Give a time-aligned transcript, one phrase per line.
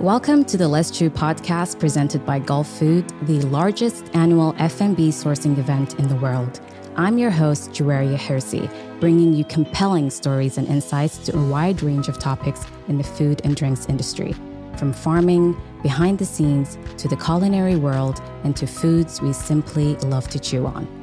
[0.00, 5.98] Welcome to the Let's Chew podcast presented by Gulfood, the largest annual F&B sourcing event
[5.98, 6.60] in the world.
[6.94, 12.06] I'm your host, Juwaria Hirsi, bringing you compelling stories and insights to a wide range
[12.06, 14.36] of topics in the food and drinks industry,
[14.76, 20.28] from farming, behind the scenes, to the culinary world, and to foods we simply love
[20.28, 20.97] to chew on.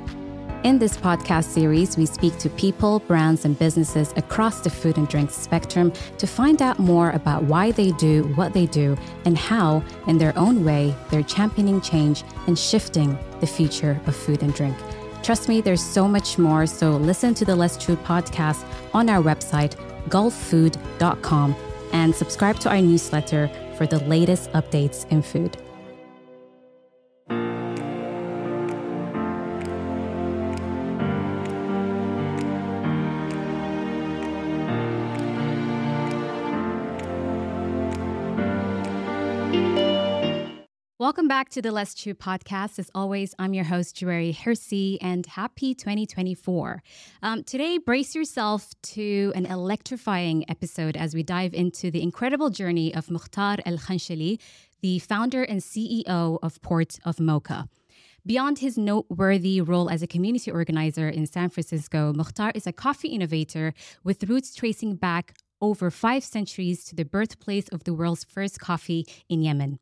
[0.66, 5.08] In this podcast series, we speak to people, brands, and businesses across the food and
[5.08, 9.84] drink spectrum to find out more about why they do what they do and how,
[10.08, 14.76] in their own way, they're championing change and shifting the future of food and drink.
[15.22, 16.66] Trust me, there's so much more.
[16.66, 19.76] So listen to the Let's Chew podcast on our website,
[20.10, 21.56] gulfood.com,
[21.94, 25.58] and subscribe to our newsletter for the latest updates in food.
[41.06, 42.80] Welcome back to the Let's Chew podcast.
[42.80, 46.82] As always, I'm your host, Juwaria Hirsi, and happy 2024.
[47.22, 52.92] Um, today, brace yourself to an electrifying episode as we dive into the incredible journey
[52.92, 54.40] of Mukhtar El Khanshali,
[54.82, 57.68] the founder and CEO of Port of Mokha.
[58.26, 63.10] Beyond his noteworthy role as a community organizer in San Francisco, Mokhtar is a coffee
[63.10, 68.60] innovator with roots tracing back over five centuries to the birthplace of the world's first
[68.60, 69.78] coffee in Yemen.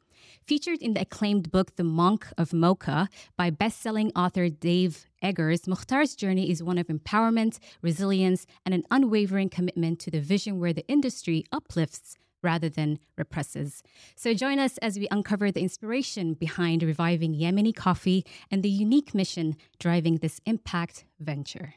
[0.45, 3.07] Featured in the acclaimed book The Monk of Mokha
[3.37, 9.49] by best-selling author Dave Eggers, Mokhtar's journey is one of empowerment, resilience, and an unwavering
[9.49, 13.81] commitment to the vision where the industry uplifts rather than represses.
[14.15, 19.15] So join us as we uncover the inspiration behind reviving Yemeni coffee and the unique
[19.15, 21.75] mission driving this impact venture.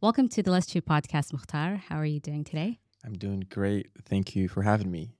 [0.00, 1.78] Welcome to the Let's Chew podcast, Mokhtar.
[1.78, 2.80] How are you doing today?
[3.04, 3.88] I'm doing great.
[4.04, 5.14] Thank you for having me.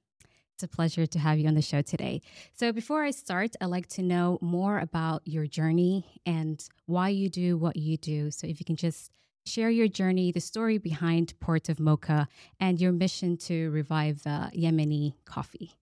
[0.54, 2.22] It's a pleasure to have you on the show today.
[2.52, 7.28] So, before I start, I'd like to know more about your journey and why you
[7.28, 8.30] do what you do.
[8.30, 9.10] So, if you can just
[9.44, 12.28] share your journey, the story behind Port of Mokha,
[12.60, 15.72] and your mission to revive uh, Yemeni coffee.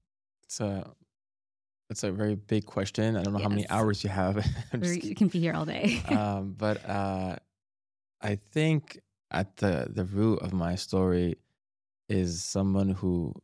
[0.45, 0.91] It's a
[1.91, 3.19] it's a very big question.
[3.19, 3.45] I don't know yes.
[3.45, 4.43] how many hours you have.
[4.83, 6.01] you can be here all day.
[6.09, 7.37] um, but uh,
[8.23, 11.37] I think at the the root of my story
[12.09, 13.35] is someone who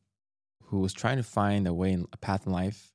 [0.68, 2.92] who was trying to find a way in a path in life.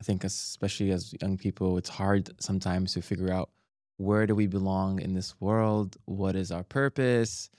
[0.00, 3.50] I think especially as young people, it's hard sometimes to figure out
[3.98, 5.96] where do we belong in this world?
[6.06, 7.50] What is our purpose?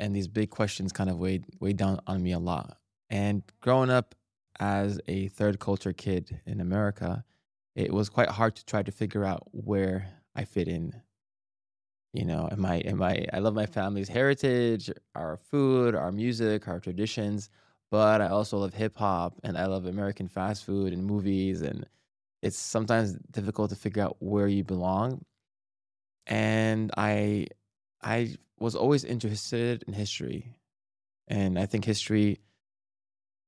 [0.00, 2.78] And these big questions kind of weighed weighed down on me a lot.
[3.08, 4.16] And growing up
[4.58, 7.24] as a third culture kid in America,
[7.76, 11.00] it was quite hard to try to figure out where I fit in.
[12.12, 16.66] You know, am I am I I love my family's heritage, our food, our music,
[16.66, 17.50] our traditions,
[17.90, 21.86] but I also love hip hop and I love American fast food and movies and
[22.42, 25.24] it's sometimes difficult to figure out where you belong.
[26.26, 27.48] And I
[28.02, 30.54] I was always interested in history.
[31.28, 32.40] And I think history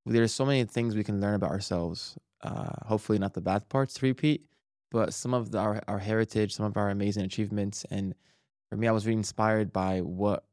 [0.04, 2.18] there's so many things we can learn about ourselves.
[2.42, 4.44] Uh, hopefully not the bad parts to repeat,
[4.90, 8.14] but some of the, our our heritage, some of our amazing achievements and
[8.68, 10.44] for me I was really inspired by what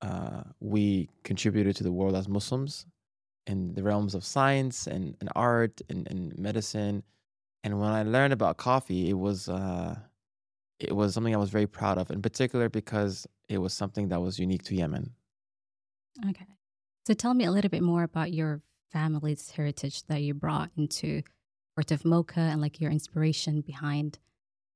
[0.00, 2.86] uh, we contributed to the world as Muslims
[3.48, 7.02] in the realms of science and, and art and, and medicine.
[7.64, 9.96] And when I learned about coffee, it was uh,
[10.78, 14.20] it was something I was very proud of, in particular because it was something that
[14.20, 15.10] was unique to Yemen.
[16.28, 16.46] Okay.
[17.06, 18.60] So tell me a little bit more about your
[18.92, 21.22] family's heritage that you brought into
[21.74, 24.18] Port of Mokha and like your inspiration behind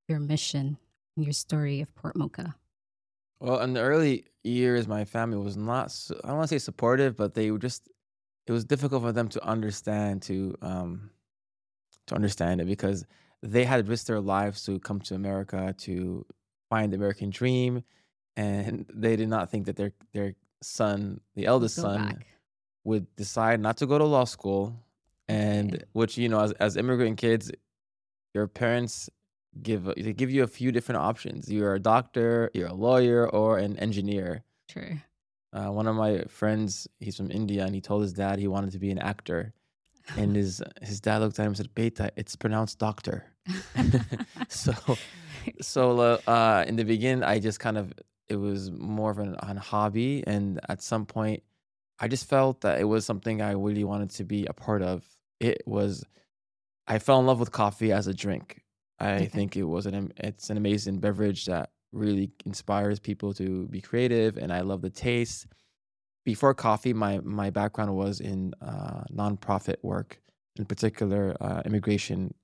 [0.08, 0.78] your mission
[1.16, 2.54] and your story of Port Mokha.
[3.38, 5.94] Well, in the early years, my family was not,
[6.24, 7.88] I don't want to say supportive, but they were just
[8.46, 11.10] it was difficult for them to understand to um
[12.06, 13.04] to understand it because
[13.42, 16.24] they had risked their lives to come to America to
[16.70, 17.82] find the American dream,
[18.36, 22.26] and they did not think that their their son, the eldest go son, back.
[22.84, 24.74] would decide not to go to law school,
[25.28, 25.84] and okay.
[25.92, 27.50] which you know, as as immigrant kids,
[28.34, 29.10] your parents
[29.62, 31.50] give they give you a few different options.
[31.50, 34.44] You're a doctor, you're a lawyer, or an engineer.
[34.68, 34.96] True.
[35.52, 38.72] Uh, one of my friends, he's from India, and he told his dad he wanted
[38.72, 39.52] to be an actor.
[40.16, 43.24] And his his dad looked at him and said, "Beta, it's pronounced doctor."
[44.48, 44.72] so,
[45.60, 47.92] so uh, in the beginning, I just kind of
[48.28, 51.42] it was more of an, an hobby, and at some point,
[51.98, 55.04] I just felt that it was something I really wanted to be a part of.
[55.38, 56.04] It was,
[56.86, 58.62] I fell in love with coffee as a drink.
[58.98, 59.26] I okay.
[59.26, 64.36] think it was an it's an amazing beverage that really inspires people to be creative
[64.36, 65.46] and I love the taste.
[66.24, 70.20] Before coffee, my my background was in uh, nonprofit work.
[70.58, 72.34] in particular uh, immigration,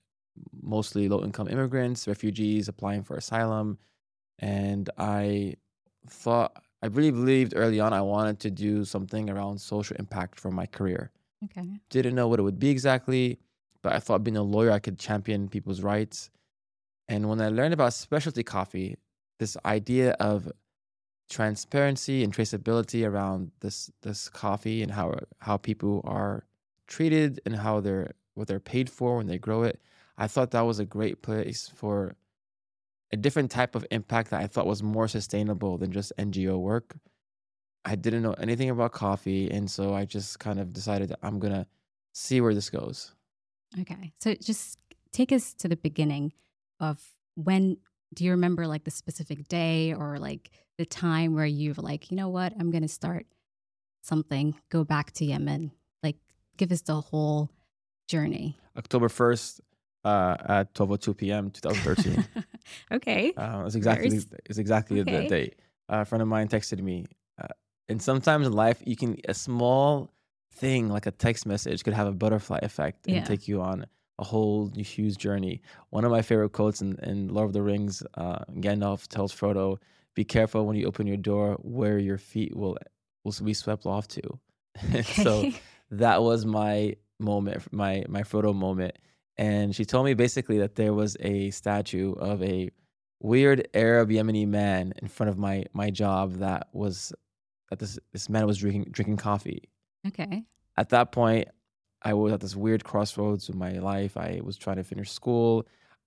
[0.62, 3.79] mostly low income immigrants, refugees applying for asylum.
[4.39, 5.55] And I
[6.09, 10.50] thought, I really believed early on I wanted to do something around social impact for
[10.50, 11.11] my career.
[11.45, 11.69] Okay.
[11.91, 13.39] Didn't know what it would be exactly,
[13.83, 16.31] but I thought being a lawyer, I could champion people's rights.
[17.09, 18.97] And when I learned about specialty coffee,
[19.38, 20.50] this idea of
[21.31, 26.44] transparency and traceability around this this coffee and how how people are
[26.87, 29.81] treated and how they're what they're paid for when they grow it.
[30.17, 32.17] I thought that was a great place for
[33.12, 36.96] a different type of impact that I thought was more sustainable than just NGO work.
[37.85, 41.38] I didn't know anything about coffee, and so I just kind of decided that I'm
[41.38, 41.67] gonna
[42.12, 43.14] see where this goes.
[43.81, 44.12] Okay.
[44.20, 44.79] So just
[45.12, 46.32] take us to the beginning
[46.81, 47.02] of
[47.35, 47.79] when
[48.14, 52.16] do you remember like the specific day or like the time where you've like, you
[52.16, 53.26] know what, I'm gonna start
[54.02, 55.72] something, go back to Yemen.
[56.02, 56.16] Like
[56.56, 57.50] give us the whole
[58.08, 58.56] journey.
[58.76, 59.60] October 1st
[60.05, 61.50] uh, at 12:02 p.m.
[61.50, 62.25] 2013.
[62.93, 63.32] okay.
[63.37, 64.34] Uh, it's exactly First.
[64.46, 65.22] it's exactly Okay.
[65.22, 65.56] the date.
[65.90, 67.06] Uh, a friend of mine texted me,
[67.43, 67.49] uh,
[67.88, 70.11] and sometimes in life you can a small
[70.52, 73.25] thing like a text message could have a butterfly effect and Yeah.
[73.25, 73.87] take you on
[74.19, 75.62] a whole huge journey.
[75.91, 79.79] One of my favorite quotes in, in Lord of the Rings, uh, Gandalf tells Frodo,
[80.15, 82.76] "Be careful when you open your door where your feet will
[83.25, 84.38] will be swept off to."
[85.03, 85.50] so
[85.91, 88.97] that was my moment, my my Frodo moment.
[89.37, 92.71] And she told me basically that there was a statue of a
[93.21, 97.12] weird Arab Yemeni man in front of my my job that was
[97.71, 99.69] that this this man was drinking drinking coffee.
[100.06, 100.44] okay.
[100.76, 101.49] At that point,
[102.03, 104.17] I was at this weird crossroads in my life.
[104.17, 105.67] I was trying to finish school.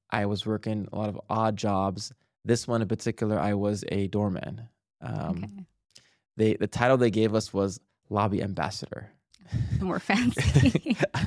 [0.10, 2.12] I was working a lot of odd jobs.
[2.46, 4.68] This one in particular, I was a doorman.
[5.02, 5.66] Um, okay.
[6.38, 7.80] They the title they gave us was
[8.10, 9.12] lobby ambassador.
[9.82, 10.96] More fancy.
[11.14, 11.26] I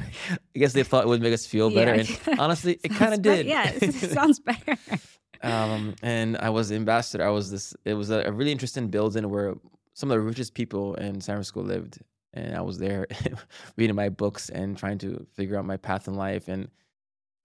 [0.55, 2.07] guess they thought it would make us feel better, Yeah.
[2.29, 3.47] and honestly, it kind of be- did.
[3.47, 4.77] Yeah, it sounds better.
[5.43, 7.27] um, and I was the ambassador.
[7.27, 7.75] I was this.
[7.85, 9.55] It was a, a really interesting building where
[9.93, 11.99] some of the richest people in San Francisco lived,
[12.35, 13.07] and I was there
[13.77, 16.49] reading my books and trying to figure out my path in life.
[16.49, 16.69] And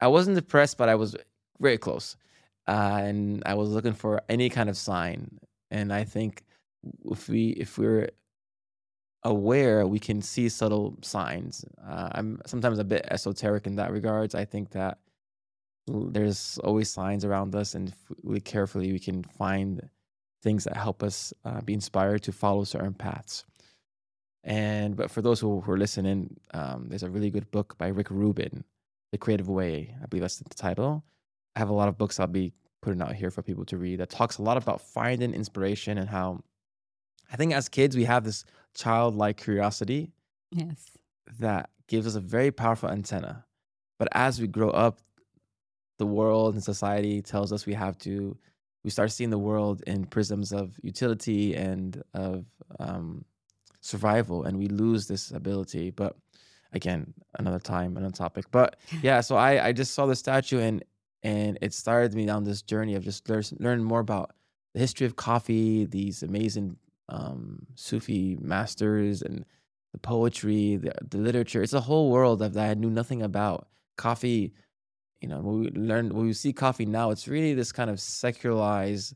[0.02, 1.16] I wasn't depressed, but I was
[1.60, 2.18] very close,
[2.68, 5.40] uh, and I was looking for any kind of sign.
[5.72, 6.44] And I think
[7.12, 8.10] if we if we're
[9.24, 11.66] aware, we can see subtle signs.
[11.86, 14.36] Uh, I'm sometimes a bit esoteric in that regards.
[14.36, 15.00] I think that
[15.88, 19.90] there's always signs around us, and if we carefully, we can find
[20.42, 23.44] things that help us uh, be inspired to follow certain paths.
[24.50, 27.88] And but for those who, who are listening, um, there's a really good book by
[27.88, 28.64] Rick Rubin,
[29.12, 29.96] The Creative Way.
[30.04, 31.04] I believe that's the title.
[31.56, 32.52] I have a lot of books I'll be
[32.82, 36.10] putting out here for people to read that talks a lot about finding inspiration and
[36.10, 36.42] how
[37.32, 38.44] I think as kids we have this
[38.74, 40.12] childlike curiosity
[40.52, 40.98] Yes.
[41.40, 43.46] that gives us a very powerful antenna.
[44.00, 45.00] But as we grow up,
[46.00, 48.36] the world and society tells us we have to,
[48.84, 52.46] we start seeing the world in prisms of utility and of
[52.80, 53.26] um,
[53.82, 55.92] survival, and we lose this ability.
[55.92, 56.16] But
[56.74, 58.46] again, another time, another topic.
[58.52, 60.84] But yeah, so I, I just saw the statue and
[61.22, 64.32] and it started me down this journey of just learn, learn more about
[64.74, 66.78] the history of coffee, these amazing
[67.10, 69.44] um, Sufi masters and
[69.92, 71.62] the poetry, the, the literature.
[71.62, 73.68] It's a whole world of that I knew nothing about.
[73.98, 74.54] Coffee,
[75.20, 78.00] you know, when we learn when we see coffee now, it's really this kind of
[78.00, 79.14] secularized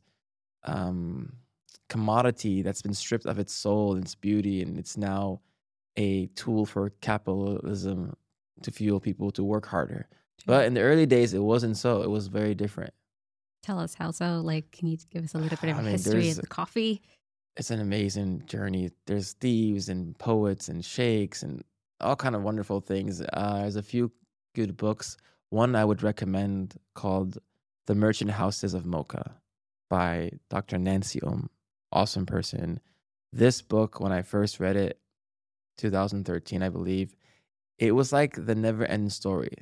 [0.63, 1.33] um,
[1.93, 5.41] commodity that's been stripped of its soul and its beauty, and it's now
[5.97, 8.15] a tool for capitalism
[8.63, 10.07] to fuel people to work harder.
[10.45, 12.01] But in the early days, it wasn't so.
[12.01, 12.93] It was very different.
[13.61, 14.41] Tell us how so.
[14.41, 16.47] Like, can you give us a little bit of I a mean, history of the
[16.47, 17.01] coffee?
[17.55, 18.89] it's an amazing journey.
[19.05, 21.63] There's thieves and poets and sheikhs and
[22.01, 23.21] all kind of wonderful things.
[23.21, 24.11] Uh, there's a few
[24.55, 25.17] good books.
[25.49, 27.37] One I would recommend called
[27.85, 29.25] "The Merchant Houses of Mocha"
[29.89, 30.79] by Dr.
[30.79, 31.49] Nancy Om.
[31.93, 32.79] Awesome person.
[33.31, 34.99] This book, when I first read it,
[35.77, 37.15] 2013, I believe,
[37.79, 39.53] it was like the never-ending story.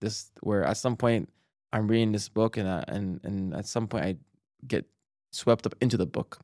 [0.00, 1.28] This where at some point
[1.72, 4.16] I'm reading this book and I, and and at some point I
[4.66, 4.84] get
[5.32, 6.38] swept up into the book.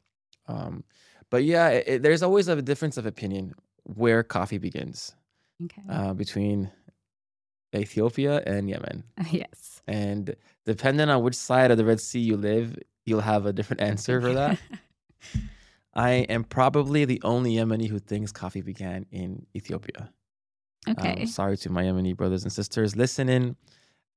[0.47, 0.85] Um,
[1.31, 5.15] but yeah, it, it- there's always a difference of opinion where coffee begins
[5.65, 5.83] Okay.
[5.91, 6.71] uh, between
[7.75, 9.05] Ethiopia and Yemen.
[9.31, 9.83] yes.
[9.87, 10.35] And
[10.65, 14.21] depending on which side of the Red Sea you live, you'll have a different answer
[14.21, 14.59] for that.
[15.95, 20.11] I am probably the only Yemeni who thinks coffee began in Ethiopia.
[20.89, 21.23] okay.
[21.23, 23.57] Um, sorry to my Yemeni brothers and sisters listening.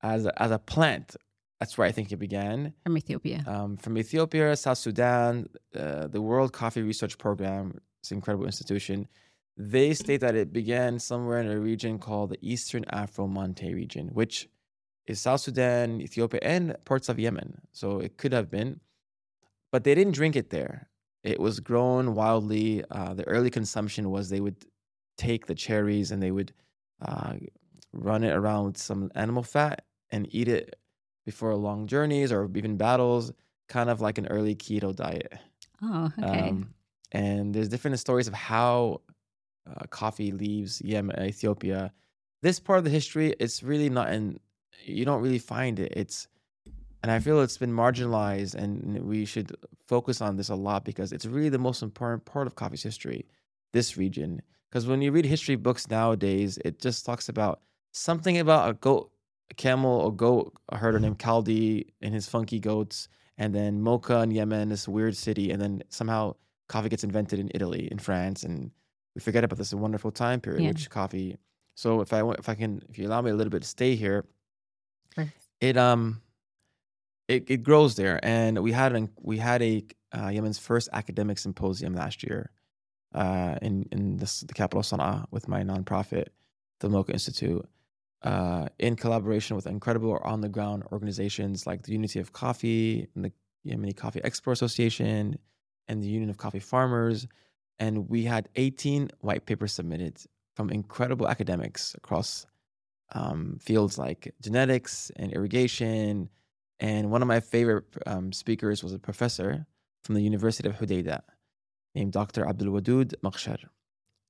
[0.03, 1.15] As a, as a plant,
[1.59, 2.73] that's where I think it began.
[2.83, 3.43] From Ethiopia.
[3.45, 9.07] Um, from Ethiopia, South Sudan, uh, the World Coffee Research Program, it's an incredible institution.
[9.57, 14.49] they state that it began somewhere in a region called the Eastern Afro-Monte region, which
[15.05, 17.61] is South Sudan, Ethiopia, and parts of Yemen.
[17.71, 18.79] So it could have been,
[19.71, 20.89] but they didn't drink it there.
[21.23, 22.83] It was grown wildly.
[22.89, 24.65] Uh, the early consumption was they would
[25.17, 26.53] take the cherries and they would
[27.01, 27.35] uh,
[27.93, 30.75] run it around with some animal fat and eat it
[31.25, 33.31] before long journeys or even battles,
[33.69, 35.33] kind of like an early keto diet.
[35.81, 36.49] Oh, okay.
[36.49, 36.73] Um,
[37.11, 39.01] and there's different stories of how
[39.69, 41.93] uh, coffee leaves Yemen, Ethiopia.
[42.41, 44.39] This part of the history, it's really not in.
[44.83, 45.93] You don't really find it.
[45.95, 46.27] It's,
[47.03, 49.55] and I feel it's been marginalized, and we should
[49.87, 53.25] focus on this a lot because it's really the most important part of coffee's history.
[53.73, 58.69] This region, because when you read history books nowadays, it just talks about something about
[58.69, 59.11] a goat,
[59.49, 64.21] a camel, or goat, a herder named Kaldi and his funky goats, and then Mocha
[64.21, 66.35] in Yemen, this weird city, and then somehow
[66.67, 68.71] coffee gets invented in Italy, in France, and
[69.15, 70.69] we forget about this wonderful time period, yeah.
[70.69, 71.37] which coffee.
[71.75, 73.95] So if I if I can, if you allow me a little bit to stay
[73.95, 74.25] here,
[75.59, 76.21] it um,
[77.31, 81.37] it it grows there, and we had an we had a uh, Yemen's first academic
[81.39, 82.51] symposium last year,
[83.13, 86.27] uh, in in this, the capital Sana'a with my nonprofit,
[86.79, 87.65] the Mokha Institute,
[88.23, 93.25] uh, in collaboration with incredible on the ground organizations like the Unity of Coffee and
[93.25, 93.31] the
[93.65, 95.37] Yemeni Coffee Export Association
[95.87, 97.27] and the Union of Coffee Farmers
[97.81, 100.21] and we had 18 white papers submitted
[100.55, 102.45] from incredible academics across
[103.13, 106.29] um, fields like genetics and irrigation.
[106.81, 109.67] And one of my favorite um, speakers was a professor
[110.03, 111.21] from the University of Hodeidah
[111.93, 112.45] named Dr.
[112.47, 113.59] Abdul Wadud Makhshar.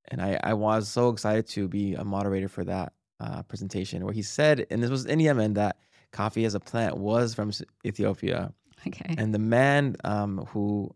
[0.10, 2.92] And I, I was so excited to be a moderator for that
[3.22, 5.78] uh, presentation where he said, and this was in Yemen, that
[6.12, 7.52] coffee as a plant was from
[7.86, 8.54] Ethiopia.
[8.86, 9.16] Okay.
[9.18, 10.94] And the man um, who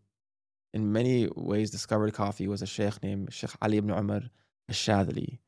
[0.73, 4.23] in many ways discovered coffee was a sheikh named Sheikh Ali ibn Umar
[4.67, 5.39] al-Shadhili.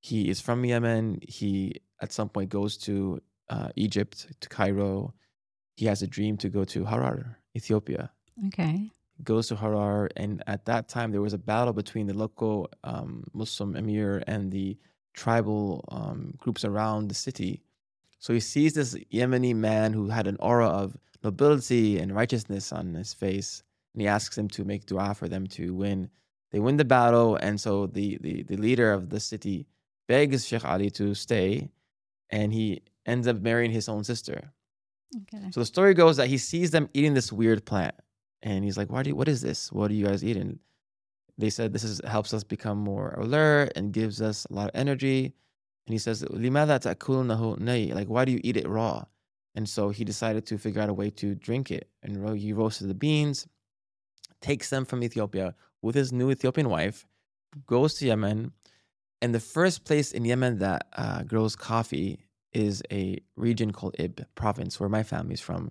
[0.00, 1.18] He is from Yemen.
[1.28, 5.12] He at some point goes to uh, Egypt, to Cairo.
[5.76, 8.10] He has a dream to go to Harar, Ethiopia.
[8.46, 8.90] Okay.
[9.24, 13.24] Goes to Harar, and at that time there was a battle between the local um,
[13.32, 14.76] Muslim emir and the
[15.14, 17.62] tribal um, groups around the city.
[18.18, 22.94] So he sees this Yemeni man who had an aura of nobility and righteousness on
[22.94, 23.62] his face,
[23.94, 26.08] and he asks him to make dua for them to win.
[26.50, 29.66] They win the battle, and so the the, the leader of the city
[30.08, 31.70] begs Sheikh Ali to stay,
[32.30, 34.52] and he ends up marrying his own sister.
[35.16, 35.50] Okay.
[35.50, 37.94] So the story goes that he sees them eating this weird plant,
[38.42, 39.70] and he's like, "Why do you, what is this?
[39.72, 40.58] What are you guys eating?"
[41.38, 44.74] They said this is helps us become more alert and gives us a lot of
[44.74, 45.34] energy.
[45.86, 49.04] And he says, "Limada ta'kulnahu Like, why do you eat it raw?
[49.54, 52.88] And so he decided to figure out a way to drink it, and he roasted
[52.88, 53.46] the beans
[54.42, 57.06] takes them from Ethiopia with his new Ethiopian wife,
[57.66, 58.52] goes to Yemen.
[59.22, 64.24] And the first place in Yemen that uh, grows coffee is a region called Ib
[64.34, 65.70] province, where my family's from.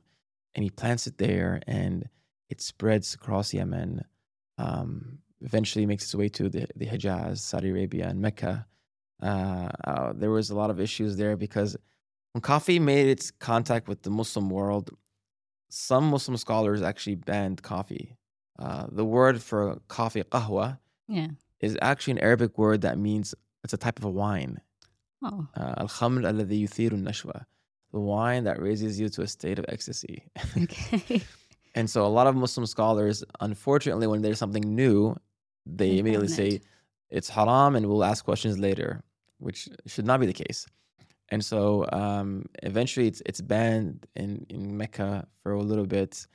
[0.55, 2.09] And he plants it there and
[2.50, 4.03] it spreads across Yemen.
[4.57, 8.67] Um, eventually makes its way to the, the Hijaz, Saudi Arabia, and Mecca.
[9.21, 11.75] Uh, uh, there was a lot of issues there because
[12.33, 14.91] when coffee made its contact with the Muslim world,
[15.69, 18.17] some Muslim scholars actually banned coffee
[18.61, 21.27] uh, the word for coffee, qahwa, yeah.
[21.59, 23.33] is actually an Arabic word that means
[23.63, 24.61] it's a type of a wine.
[25.24, 25.48] Oh.
[25.56, 27.46] Uh, Al-khamr alladhi yuthiru nashwa.
[27.94, 30.24] The wine that raises you to a state of ecstasy.
[30.58, 31.22] Okay.
[31.75, 35.16] and so a lot of Muslim scholars, unfortunately, when there's something new,
[35.66, 36.62] they, immediately say
[37.10, 39.04] it's haram and we'll ask questions later,
[39.40, 40.66] which should not be the case.
[41.30, 46.25] And so um, eventually it's, it's banned in, in Mecca for a little bit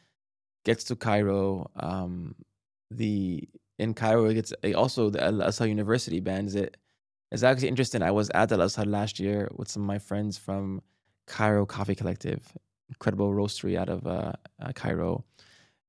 [0.67, 1.71] gets to Cairo.
[1.77, 2.35] Um,
[2.91, 6.77] the in Cairo, it gets also the Al Azhar University bans it.
[7.32, 8.02] It's actually interesting.
[8.02, 10.82] I was at Al Azhar last year with some of my friends from
[11.28, 12.42] Cairo Coffee Collective,
[12.90, 15.24] incredible roastery out of uh, uh, Cairo,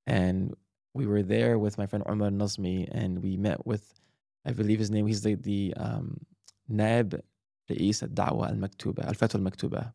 [0.07, 0.55] and
[0.95, 3.93] we were there with my friend Omar Nazmi, and we met with,
[4.45, 5.07] I believe his name.
[5.07, 6.21] He's the the um,
[6.71, 7.21] Naib
[7.69, 9.93] Reis al-Da'wa al-Maktuba, al-Fatwa al-Maktuba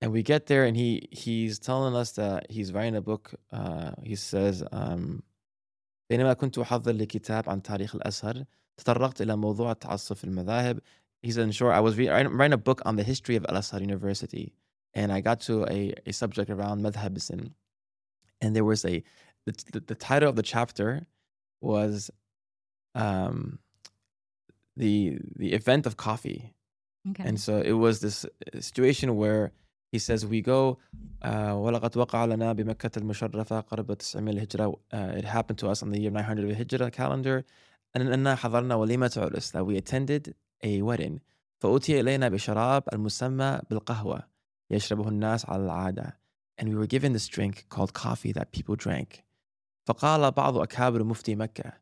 [0.00, 3.92] and we get there and he he's telling us that he's writing a book uh,
[4.02, 5.22] he says um,
[6.10, 8.44] بينما كنت أحضر لكتاب عن تاريخ الأزهر
[8.76, 10.80] تطرقت إلى موضوع التعصب في المذاهب
[11.22, 14.52] he said in short I was writing a book on the history of Al-Azhar University
[14.94, 17.52] and I got to a, a subject around madhabs and,
[18.40, 19.02] and there was a
[19.46, 21.06] the, the, the title of the chapter
[21.60, 22.10] was
[22.94, 23.58] um,
[24.76, 26.54] the the event of coffee
[27.10, 27.24] okay.
[27.28, 28.26] and so it was this
[28.60, 29.52] situation where
[29.92, 30.78] he says we go
[31.22, 35.90] uh, ولقد وقع لنا بمكة المشرفة قرب 900 الهجرة uh, it happened to us on
[35.90, 37.44] the year 900 of the Hijrah calendar
[37.96, 40.32] أننا حضرنا وليمة عرس that we attended
[40.64, 41.20] a wedding
[41.58, 44.22] فأتي إلينا بشراب المسمى بالقهوة
[44.70, 46.18] يشربه الناس على العادة
[46.60, 49.24] and we were given this drink called coffee that people drank
[49.84, 51.72] فقال بعض أكابر مفتي مكة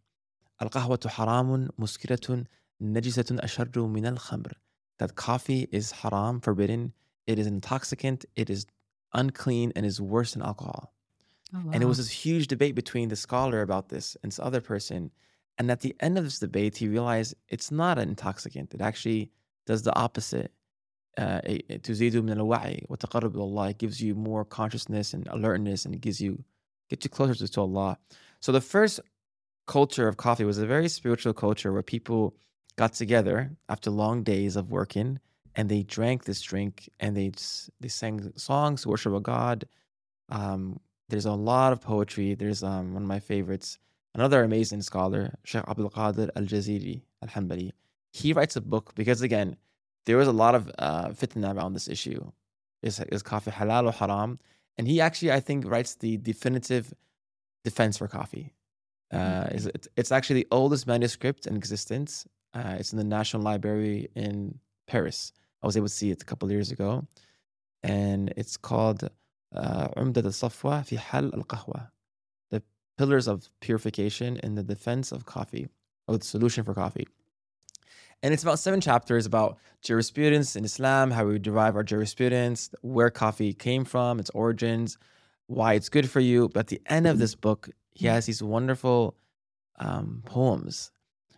[0.63, 2.45] القهوة حرام مسكرة
[2.81, 4.53] نجسة أشر من الخمر
[5.03, 6.93] that coffee is haram forbidden
[7.27, 8.67] it is intoxicant it is
[9.15, 10.95] unclean and is worse than alcohol
[11.55, 11.89] Oh, and it wow.
[11.89, 15.11] was this huge debate between the scholar about this and this other person.
[15.59, 18.75] And at the end of this debate, he realized it's not an intoxicant.
[18.75, 19.31] It actually
[19.67, 20.53] does the opposite.
[21.17, 23.71] Uh, it- it- تزيد من الوعي وتقرب إلى الله.
[23.71, 26.43] It gives you more consciousness and alertness and it gives you,
[26.91, 27.99] gets you closer to, to Allah.
[28.41, 28.99] So the first
[29.67, 32.35] culture of coffee was a very spiritual culture where people
[32.77, 35.21] got together after long days of working
[35.55, 39.65] and they drank this drink and they, s- they sang songs, to worship a God.
[40.31, 42.35] Um, there's a lot of poetry.
[42.35, 43.79] There's um, one of my favorites,
[44.15, 47.73] another amazing scholar, Sheikh Abdul Qadir Al Jaziri Al Hanbali.
[48.13, 49.57] He writes a book because, again,
[50.07, 52.31] there was a lot of uh, fitna around this issue.
[52.83, 54.39] Is, is coffee halal or haram?
[54.77, 56.93] And he actually, I think, writes the definitive
[57.65, 58.53] defense for coffee.
[59.13, 62.27] Uh, is it, it's actually the oldest manuscript in existence.
[62.53, 65.33] Uh, it's in the National Library in Paris.
[65.63, 67.07] I was able to see it a couple of years ago.
[67.83, 69.09] And it's called
[69.55, 71.91] uh, عمدة الصفوة في حل القهوة.
[72.99, 75.69] The pillars of purification in the defense of coffee,
[76.07, 77.07] or the solution for coffee.
[78.23, 83.11] And it's about seven chapters about jurisprudence in Islam, how we derive our jurisprudence, where
[83.11, 84.97] coffee came from, its origins,
[85.47, 86.49] why it's good for you.
[86.49, 89.17] But at the end of this book, he has these wonderful
[89.79, 90.91] um, poems.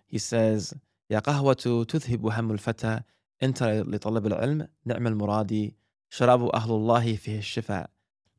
[0.07, 0.75] He says,
[1.11, 3.01] يا قهوة تذهب هم الفتى
[3.43, 5.77] أنت لطلب العلم نعم المرادي
[6.11, 7.91] شراب أهل الله فيه الشفاء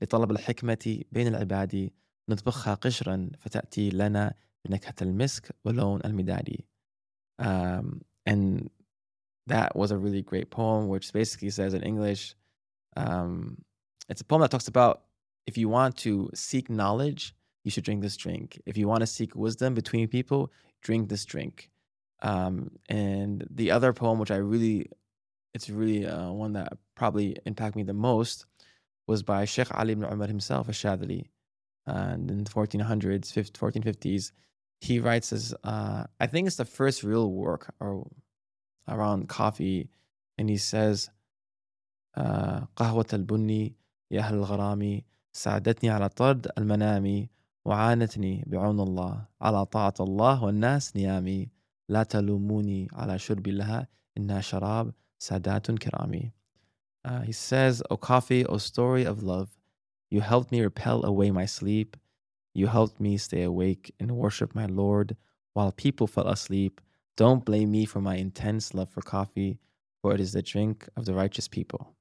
[0.02, 1.90] لطلب الحكمة بين العباد
[2.32, 4.34] نطبخها قشرا فتأتي لنا
[4.66, 6.58] بنكهة المسك ولون المداد
[7.40, 8.70] um, and
[9.46, 12.36] that was a really great poem which basically says in English
[12.96, 13.58] um,
[14.10, 15.04] it's a poem that talks about
[15.46, 19.08] if you want to seek knowledge you should drink this drink if you want to
[19.08, 20.52] seek wisdom between people
[20.82, 21.70] drink this drink
[22.24, 24.90] um, and the other poem which I really
[25.54, 28.46] it's really uh, one that probably impacted me the most
[29.08, 31.30] was by Sheikh Ali ibn Umar himself, Ash-Shadhili,
[31.86, 34.32] and in the 1400s, 50, 1450s.
[34.80, 38.08] He writes as, uh, I think it's the first real work or
[38.88, 39.90] around coffee,
[40.38, 41.10] and he says,
[42.16, 43.76] uh, قهوة البني
[44.12, 45.02] يا أهل الغرام
[45.34, 47.28] ساعدتني على طرد المنام
[47.66, 51.50] وعانتني بعون الله على طاعة الله والناس نيامي
[51.90, 56.32] لا تلوموني على شرب لها إنها شراب سادات كرامي
[57.08, 59.50] uh, he says, O coffee, O story of love,
[60.13, 61.97] you helped me repel away my sleep.
[62.53, 65.17] You helped me stay awake and worship my Lord
[65.55, 66.83] while people fell asleep.
[67.17, 69.59] Don't blame me for my intense love for coffee,
[70.03, 71.97] for it is the drink of the righteous people.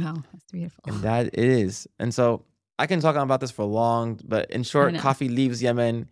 [0.00, 0.82] Oh, that's beautiful.
[0.86, 1.86] And that it is.
[1.98, 2.46] And so
[2.78, 6.08] I can talk about this for long, but in short, coffee leaves Yemen,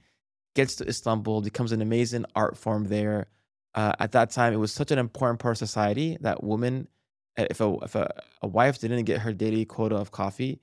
[0.55, 3.29] gets to Istanbul, becomes an amazing art form there.
[3.75, 6.87] Uh, at that time, it was such an important part of society that women,
[7.39, 10.61] if a if a, a wife didn't get her daily quota of coffee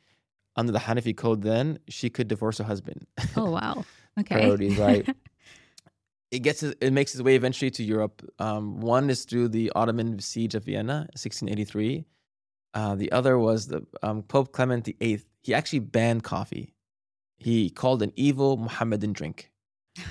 [0.56, 3.06] under the Hanafi code, then she could divorce her husband.
[3.36, 3.86] oh, wow.
[4.20, 4.36] Okay.
[4.36, 5.08] Priorities, right?
[6.32, 8.22] it gets it makes its way eventually to Europe.
[8.40, 12.06] Um, one is through the Ottoman siege of Vienna, 1683.
[12.74, 15.22] Uh, the other was the um, Pope Clement VIII.
[15.44, 16.74] He actually banned coffee.
[17.38, 19.52] He called an evil Mohammedan drink,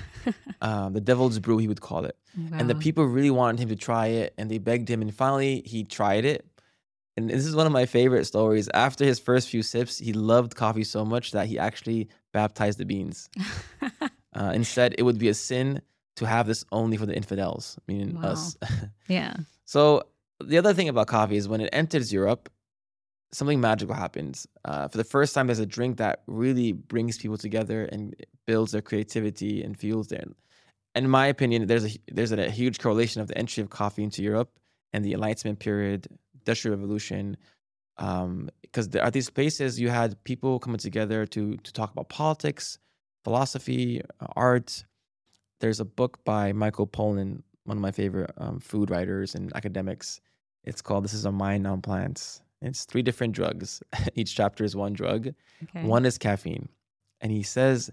[0.61, 1.57] uh, the devil's brew.
[1.57, 2.17] He would call it.
[2.53, 5.01] And the people really wanted him to try it, and they begged him.
[5.01, 6.45] And finally, he tried it.
[7.17, 8.69] And this is one of my favorite stories.
[8.73, 12.85] After his first few sips, he loved coffee so much that he actually baptized the
[12.85, 13.29] beans.
[14.33, 15.81] Uh, instead, it would be a sin
[16.15, 18.29] to have this only for the infidels, meaning Wow.
[18.29, 18.55] us.
[19.09, 19.35] yeah.
[19.65, 20.03] so
[20.41, 22.49] the other thing about coffee is when it enters Europe,
[23.33, 24.47] something magical happens.
[24.63, 28.15] Uh, for the first time, there's a drink that really brings people together and
[28.47, 30.23] builds their creativity and fuels their.
[30.95, 34.23] In my opinion, there's a there's a huge correlation of the entry of coffee into
[34.23, 34.49] Europe
[34.93, 36.07] and the Enlightenment period,
[36.41, 37.37] Industrial Revolution,
[37.97, 42.79] because there are these places you had people coming together to to talk about politics,
[43.23, 44.85] philosophy, uh, art.
[45.59, 50.21] There's a book by Michael Pollan, one of my favorite um, food writers and academics.
[50.63, 53.81] It's called "This Is a Mind on Plants." It's three different drugs.
[54.15, 55.33] Each chapter is one drug.
[55.63, 55.83] Okay.
[55.83, 56.69] One is caffeine,
[57.19, 57.91] and he says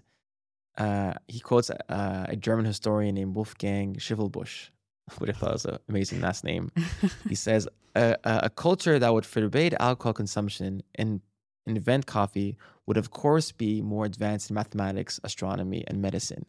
[0.77, 4.69] uh, he quotes uh, a German historian named Wolfgang Schivelbusch,
[5.19, 6.71] which I thought was an amazing last name.
[7.29, 11.21] He says a, a a culture that would forbid alcohol consumption and
[11.65, 16.45] invent coffee would, of course, be more advanced in mathematics, astronomy, and medicine.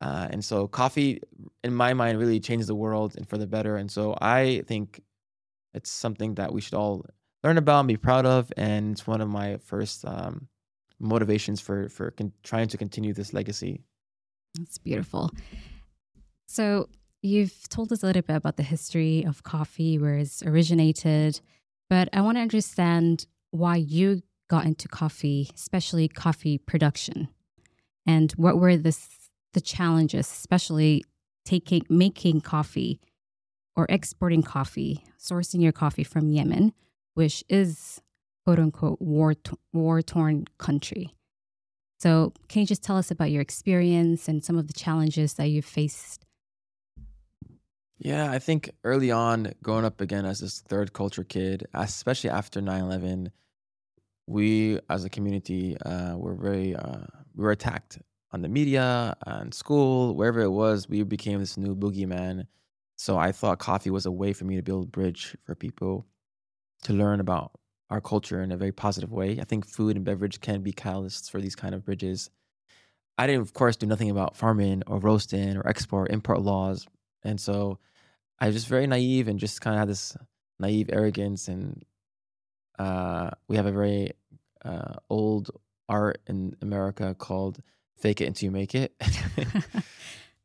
[0.00, 1.20] Uh, and so coffee,
[1.62, 3.76] in my mind, really changed the world and for the better.
[3.76, 5.02] And so I think
[5.74, 7.04] it's something that we should all
[7.44, 8.52] learn about and be proud of.
[8.56, 10.48] And it's one of my first um,
[10.98, 13.82] motivations for for con- trying to continue this legacy.
[14.58, 15.30] That's beautiful.
[16.48, 16.88] So
[17.22, 21.40] you've told us a little bit about the history of coffee, where it's originated,
[21.88, 27.28] but I want to understand why you got into coffee, especially coffee production,
[28.06, 28.96] and what were the
[29.54, 31.04] the challenges, especially
[31.44, 33.00] taking making coffee
[33.76, 36.72] or exporting coffee, sourcing your coffee from Yemen,
[37.14, 38.00] which is
[38.44, 39.34] quote unquote war
[39.72, 41.14] war torn country.
[42.00, 45.48] So, can you just tell us about your experience and some of the challenges that
[45.48, 46.24] you've faced?
[48.04, 52.60] Yeah, I think early on, growing up again as this third culture kid, especially after
[52.60, 53.30] 9 11,
[54.26, 57.04] we as a community uh, were very, uh,
[57.36, 58.00] we were attacked
[58.32, 60.88] on the media and school, wherever it was.
[60.88, 62.46] We became this new boogeyman.
[62.96, 66.04] So I thought coffee was a way for me to build bridge for people
[66.82, 67.52] to learn about
[67.88, 69.38] our culture in a very positive way.
[69.40, 72.30] I think food and beverage can be catalysts for these kind of bridges.
[73.16, 76.88] I didn't, of course, do nothing about farming or roasting or export, import laws.
[77.22, 77.78] And so
[78.42, 80.16] I was just very naive and just kind of had this
[80.58, 81.46] naive arrogance.
[81.46, 81.84] And
[82.76, 84.10] uh, we have a very
[84.64, 85.52] uh, old
[85.88, 87.62] art in America called
[87.96, 88.94] fake it until you make it.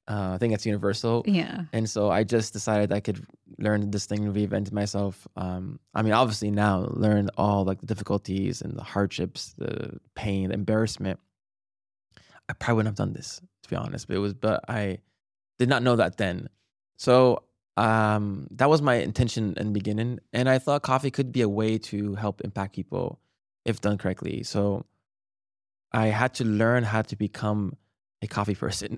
[0.10, 1.22] Uh, I think that's universal.
[1.28, 1.64] Yeah.
[1.74, 3.26] And so I just decided I could
[3.60, 5.28] learn this thing and reinvent myself.
[5.36, 10.48] Um, I mean, obviously now learn all like the difficulties and the hardships, the pain,
[10.48, 11.20] the embarrassment.
[12.48, 15.00] I probably wouldn't have done this to be honest, but it was, but I
[15.60, 16.48] did not know that then.
[16.96, 17.44] So
[17.78, 21.50] um, that was my intention in the beginning, and I thought coffee could be a
[21.50, 23.20] way to help impact people
[23.66, 24.42] if done correctly.
[24.44, 24.86] So
[25.92, 27.78] I had to learn how to become
[28.24, 28.98] a coffee person.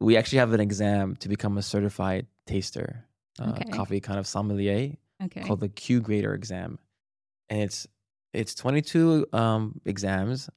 [0.00, 3.04] we actually have an exam to become a certified taster,
[3.40, 3.64] uh, okay.
[3.70, 4.92] coffee kind of sommelier,
[5.24, 5.42] okay.
[5.42, 6.78] called the Q Grader exam,
[7.48, 7.88] and it's
[8.32, 10.48] it's 22 um, exams.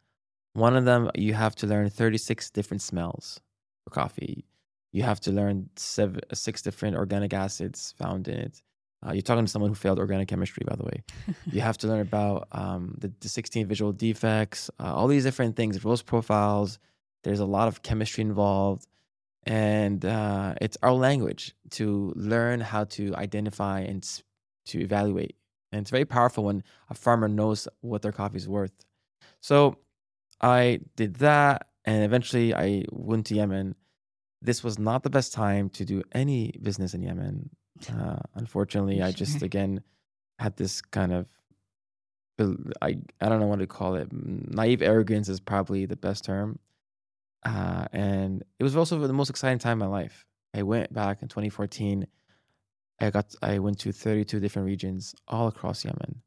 [0.54, 3.42] One of them you have to learn 36 different smells
[3.84, 4.46] for coffee.
[4.92, 8.62] You have to learn seven, six different organic acids found in it.
[9.06, 11.04] Uh, you're talking to someone who failed organic chemistry, by the way.
[11.52, 15.56] you have to learn about um, the, the 16 visual defects, uh, all these different
[15.56, 16.80] things, roast profiles.
[17.24, 18.88] There's a lot of chemistry involved
[19.44, 24.08] and uh, it's our language to learn how to identify and
[24.68, 25.36] to evaluate.
[25.72, 28.74] And it's very powerful when a farmer knows what their coffee is worth.
[29.42, 29.78] So
[30.42, 33.76] I did that, and eventually I went to Yemen.
[34.42, 37.50] This was not the best time to do any business in Yemen.
[37.90, 39.82] Uh, unfortunately, I just again
[40.38, 41.28] had this kind of
[42.82, 44.08] I I don't know what to call it.
[44.12, 46.60] Naive arrogance is probably the best term.
[47.46, 50.26] Uh, and it was also the most exciting time of my life.
[50.54, 52.08] I went back in 2014.
[53.02, 56.22] I got I went to 32 different regions all across Yemen,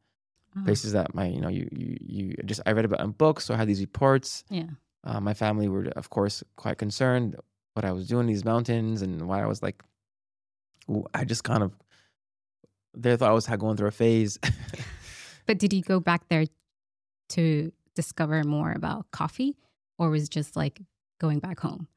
[0.57, 0.65] oh.
[0.65, 3.45] places that my you know you you you just I read about in books.
[3.45, 4.45] So I had these reports.
[4.49, 4.65] Yeah.
[5.05, 7.37] Uh, my family were of course quite concerned
[7.75, 9.83] what I was doing in these mountains and why I was like,
[11.15, 11.73] I just kind of
[12.95, 14.39] they thought I was going through a phase.
[15.47, 16.45] but did you go back there
[17.31, 19.57] to discover more about coffee,
[19.99, 20.81] or was just like
[21.19, 21.89] going back home?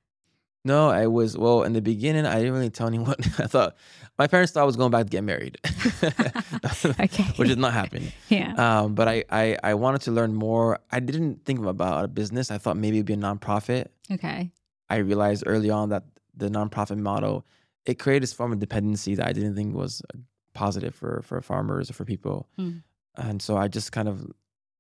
[0.63, 2.25] No, I was well in the beginning.
[2.25, 3.15] I didn't really tell anyone.
[3.37, 3.75] I thought
[4.17, 5.57] my parents thought I was going back to get married,
[6.03, 8.11] okay, which did not happen.
[8.29, 8.53] Yeah.
[8.53, 10.79] Um, but I, I I wanted to learn more.
[10.91, 12.49] I didn't think about a business.
[12.49, 13.87] I thought maybe it'd be a nonprofit.
[14.11, 14.51] Okay.
[14.89, 16.03] I realized early on that
[16.35, 17.45] the nonprofit model
[17.85, 20.01] it created this form of dependency that I didn't think was
[20.53, 22.49] positive for for farmers or for people.
[22.59, 22.83] Mm.
[23.15, 24.21] And so I just kind of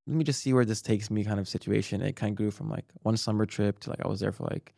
[0.07, 2.01] let me just see where this takes me kind of situation.
[2.01, 4.43] It kind of grew from like one summer trip to like I was there for
[4.43, 4.73] like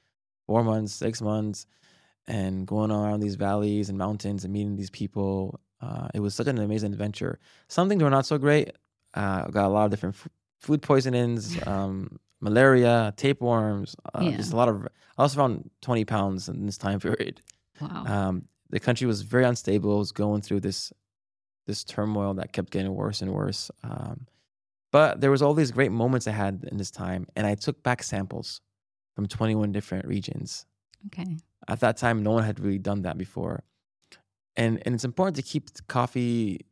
[0.45, 1.65] four months, six months,
[2.27, 5.59] and going around these valleys and mountains and meeting these people.
[5.81, 7.39] Uh, it was such an amazing adventure.
[7.67, 8.71] Some things were not so great.
[9.13, 13.95] Uh, got a lot of different f- food poisonings, um, malaria, tapeworms.
[14.13, 14.37] Uh, yeah.
[14.37, 14.87] Just a lot of.
[15.17, 17.41] I also found 20 pounds in this time period.
[17.81, 18.05] Wow.
[18.05, 19.95] Um, the country was very unstable.
[19.95, 20.91] It was going through this
[21.65, 23.69] this turmoil that kept getting worse and worse.
[23.83, 24.25] Um,
[24.91, 27.83] but there was all these great moments I had in this time, and I took
[27.83, 28.61] back samples
[29.15, 30.65] from 21 different regions.
[31.07, 31.37] Okay.
[31.67, 33.63] At that time, no one had really done that before,
[34.55, 36.65] and and it's important to keep coffee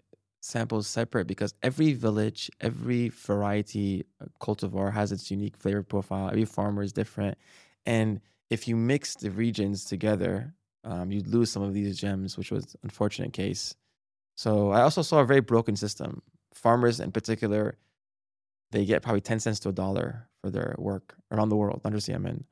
[0.45, 4.05] samples separate because every village, every variety
[4.39, 6.29] cultivar has its unique flavor profile.
[6.29, 7.37] Every farmer is different,
[7.85, 10.53] and if you mix the regions together,
[10.83, 13.75] um, you'd lose some of these gems, which was unfortunate case.
[14.35, 16.21] So I also saw a very broken system.
[16.53, 17.77] Farmers, in particular,
[18.71, 21.93] they get probably 10 cents to a dollar for their work around the world, not
[21.93, 22.43] just Yemen.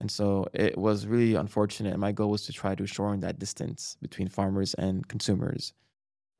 [0.00, 1.92] And so it was really unfortunate.
[1.92, 5.72] And my goal was to try to shorten that distance between farmers and consumers.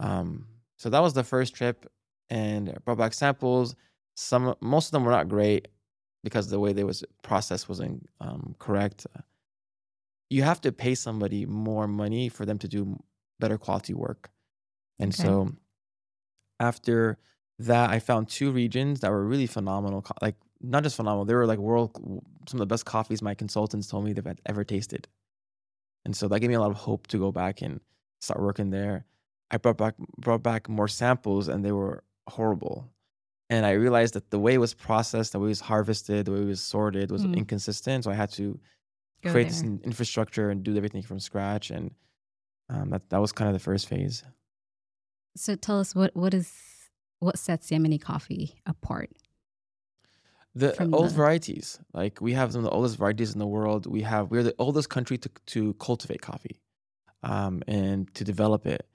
[0.00, 1.86] Um, so that was the first trip,
[2.30, 3.74] and I brought back samples.
[4.16, 5.68] Some, most of them were not great
[6.24, 9.06] because the way they was processed wasn't um, correct.
[10.30, 12.98] You have to pay somebody more money for them to do
[13.38, 14.30] better quality work,
[14.98, 15.14] and Okay.
[15.14, 15.52] so
[16.60, 17.18] after
[17.58, 20.04] that, I found two regions that were really phenomenal.
[20.22, 21.92] Like not just phenomenal, they were like world
[22.48, 25.08] some of the best coffees my consultants told me they've ever tasted.
[26.04, 27.80] And so that gave me a lot of hope to go back and
[28.20, 29.04] start working there.
[29.50, 32.90] I brought back brought back more samples and they were horrible.
[33.48, 36.32] And I realized that the way it was processed, the way it was harvested, the
[36.32, 37.36] way it was sorted was Mm.
[37.36, 38.04] inconsistent.
[38.04, 38.58] So I had to
[39.22, 39.70] Go create this there.
[39.70, 41.70] in- infrastructure and do everything from scratch.
[41.70, 41.94] And
[42.68, 44.24] um, that that was kind of the first phase.
[45.36, 46.52] So tell us what what is
[47.20, 49.10] what sets Yemeni coffee apart?
[50.54, 53.86] The old the- varieties, like we have some of the oldest varieties in the world.
[53.86, 56.60] We have we're the oldest country to to cultivate coffee,
[57.22, 58.88] um, and to develop it.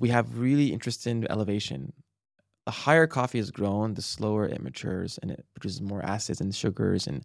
[0.00, 1.92] We have really interesting elevation.
[2.64, 6.54] The higher coffee is grown, the slower it matures, and it produces more acids and
[6.54, 7.06] sugars.
[7.06, 7.18] And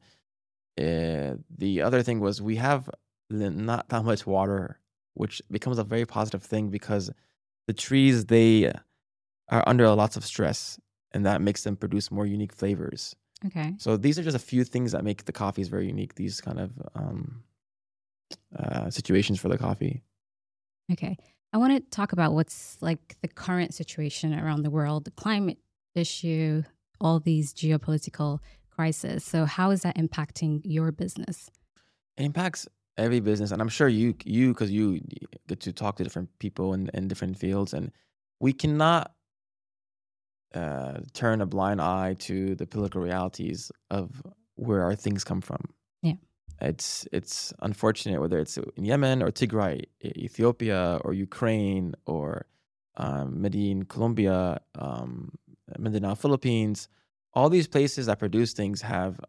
[0.78, 2.90] uh, the other thing was we have
[3.30, 4.80] not that much water,
[5.14, 7.10] which becomes a very positive thing because
[7.68, 8.74] the trees they
[9.50, 10.78] are under lots of stress,
[11.14, 13.16] and that makes them produce more unique flavors.
[13.46, 13.74] Okay.
[13.78, 16.16] So these are just a few things that make the coffees very unique.
[16.16, 17.44] These kind of um,
[18.58, 20.04] uh, situations for the coffee.
[20.92, 21.18] Okay.
[21.56, 25.58] I want to talk about what's like the current situation around the world, the climate
[25.94, 26.64] issue,
[27.00, 28.40] all these geopolitical
[28.70, 29.24] crises.
[29.24, 31.50] So how is that impacting your business?
[32.18, 35.00] It impacts every business, and I'm sure you you because you
[35.48, 37.94] get to talk to different people in, in different fields, and
[38.42, 39.14] we cannot
[40.54, 44.22] uh, turn a blind eye to the political realities of
[44.56, 45.62] where our things come from.
[46.62, 52.46] It's it's unfortunate whether it's in Yemen or Tigray, Ethiopia or Ukraine or
[52.98, 55.32] um, Medellin, Colombia, um,
[55.78, 56.88] Mindanao, Philippines.
[57.34, 59.20] All these places that produce things have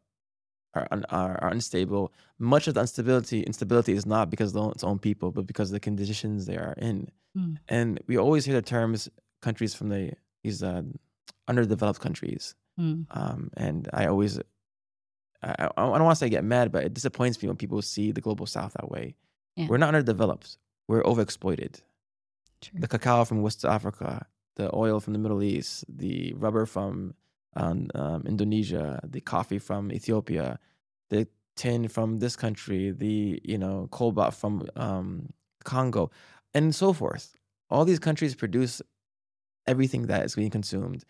[0.75, 2.13] are, are are unstable.
[2.39, 5.75] Much of the instability instability is not because of its own people, but because of
[5.75, 7.11] the conditions they are in.
[7.37, 7.57] Mm.
[7.69, 9.09] And we always hear the terms
[9.43, 10.13] countries from the
[10.45, 10.83] these uh,
[11.49, 12.55] underdeveloped countries.
[12.79, 13.07] Mm.
[13.11, 14.39] Um, and I always,
[15.43, 17.81] I, I I don't want to say get mad, but it disappoints me when people
[17.83, 19.15] see the global south that way.
[19.57, 19.69] Yeah.
[19.69, 20.59] We're not underdeveloped.
[20.89, 21.81] We're overexploited.
[22.61, 22.81] True.
[22.81, 27.15] The cacao from West Africa, the oil from the Middle East, the rubber from
[27.55, 30.59] um, um, Indonesia, the coffee from Ethiopia,
[31.11, 35.31] the tin from this country, the you know cobalt from um,
[35.65, 36.11] Congo,
[36.55, 37.35] and so forth.
[37.71, 38.81] All these countries produce
[39.67, 41.05] everything that is being consumed,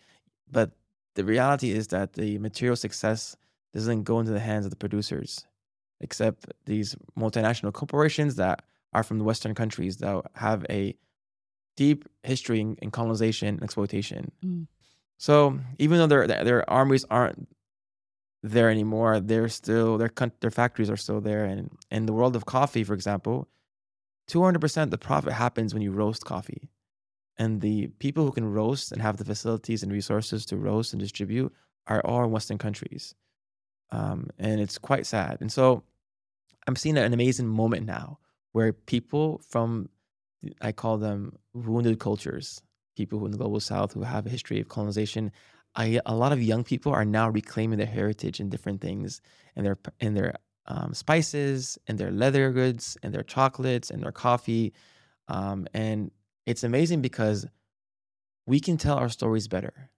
[0.49, 0.71] but
[1.15, 3.35] the reality is that the material success
[3.73, 5.45] doesn't go into the hands of the producers,
[5.99, 10.95] except these multinational corporations that are from the Western countries that have a
[11.75, 14.31] deep history in, in colonization and exploitation.
[14.43, 14.67] Mm.
[15.17, 17.47] So even though their their armies aren't
[18.43, 21.43] there anymore, they're still their their factories are still there.
[21.45, 23.47] And in the world of coffee, for example,
[24.27, 26.69] two hundred percent the profit happens when you roast coffee,
[27.37, 30.99] and the people who can roast and have the facilities and resources to roast and
[30.99, 31.51] distribute
[31.87, 33.15] are all in Western countries,
[33.91, 35.37] um, and it's quite sad.
[35.41, 35.83] And so
[36.67, 38.19] I'm seeing an amazing moment now
[38.51, 39.89] where people from
[40.61, 42.61] I call them wounded cultures,
[42.95, 45.31] people in the global south who have a history of colonization.
[45.75, 49.21] I, a lot of young people are now reclaiming their heritage in different things,
[49.55, 50.35] and their in their
[50.67, 54.73] um, spices, and their leather goods, and their chocolates, and their coffee,
[55.27, 56.11] um, and
[56.45, 57.45] it's amazing because
[58.45, 59.89] we can tell our stories better.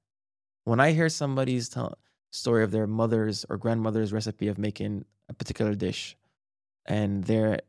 [0.64, 1.98] When I hear somebody's tell,
[2.32, 6.16] story of their mother's or grandmother's recipe of making a particular dish,
[6.86, 7.60] and their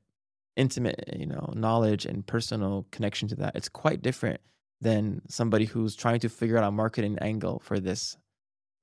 [0.56, 4.40] intimate, you know, knowledge and personal connection to that, it's quite different
[4.80, 8.16] than somebody who's trying to figure out a marketing angle for this.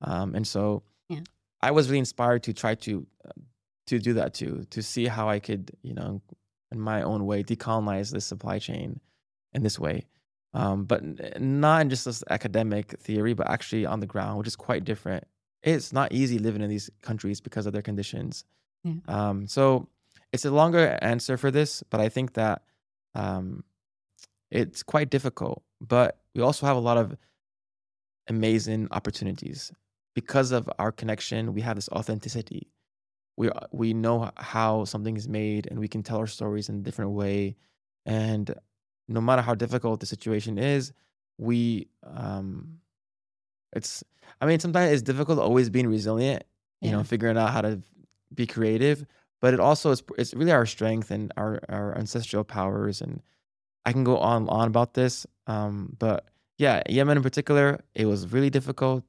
[0.01, 1.21] Um, and so, Yeah.
[1.61, 3.31] I was really inspired to try to uh,
[3.87, 6.21] to do that too, to see how I could, you know,
[6.71, 8.99] in my own way, decolonize this supply chain
[9.53, 10.05] in this way.
[10.53, 11.01] Um, but
[11.41, 15.25] not in just this academic theory, but actually on the ground, which is quite different.
[15.67, 18.45] It's not easy living in these countries because of their conditions.
[18.83, 18.93] Yeah.
[19.07, 19.89] Um, so
[20.31, 22.61] it's a longer answer for this, but I think that
[23.15, 23.63] um,
[24.49, 25.63] it's quite difficult.
[25.81, 27.17] But we also have a lot of
[28.27, 29.71] amazing opportunities
[30.15, 31.53] because of our connection.
[31.53, 32.71] We have this authenticity.
[33.35, 36.81] We we know how something is made, and we can tell our stories in a
[36.81, 37.55] different way.
[38.05, 38.53] And
[39.07, 40.93] no matter how difficult the situation is,
[41.37, 42.79] we um,
[43.77, 44.03] it's.
[44.41, 46.43] I mean, sometimes it's difficult always being resilient.
[46.83, 46.97] You Yeah.
[46.97, 47.81] know, figuring out how to
[48.33, 49.05] be creative.
[49.41, 53.21] but it also is it's really our strength and our our ancestral powers and
[53.85, 55.25] I can go on on about this.
[55.47, 59.03] Um, but yeah, Yemen in particular, it was really difficult.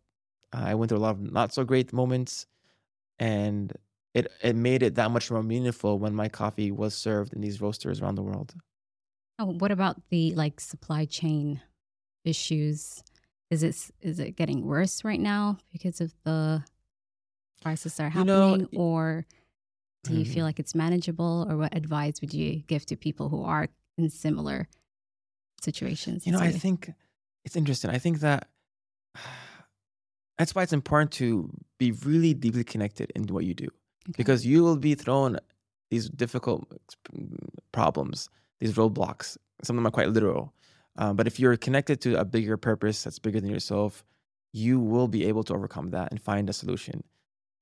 [0.52, 2.46] I went through a lot of not so great moments,
[3.18, 3.72] and
[4.14, 7.60] it it made it that much more meaningful when my coffee was served in these
[7.60, 8.54] roasters around the world.
[9.38, 11.62] Oh, what about the like supply chain
[12.24, 13.02] issues?
[13.50, 16.62] Is it is it getting worse right now because of the
[17.62, 19.26] prices are happening, you know, or
[20.04, 20.32] do you mm-hmm.
[20.32, 21.46] feel like it's manageable?
[21.48, 24.68] Or what advice would you give to people who are in similar
[25.60, 26.26] situations?
[26.26, 26.92] You know, I think
[27.44, 27.90] it's interesting.
[27.90, 28.48] I think that
[30.38, 33.66] that's why it's important to be really deeply connected into what you do
[34.08, 34.14] okay.
[34.16, 35.38] because you will be thrown
[35.90, 36.66] these difficult
[37.72, 38.28] problems,
[38.60, 39.36] these roadblocks.
[39.62, 40.52] Some of them are quite literal.
[40.98, 44.04] Um, but if you're connected to a bigger purpose that's bigger than yourself,
[44.52, 47.04] you will be able to overcome that and find a solution.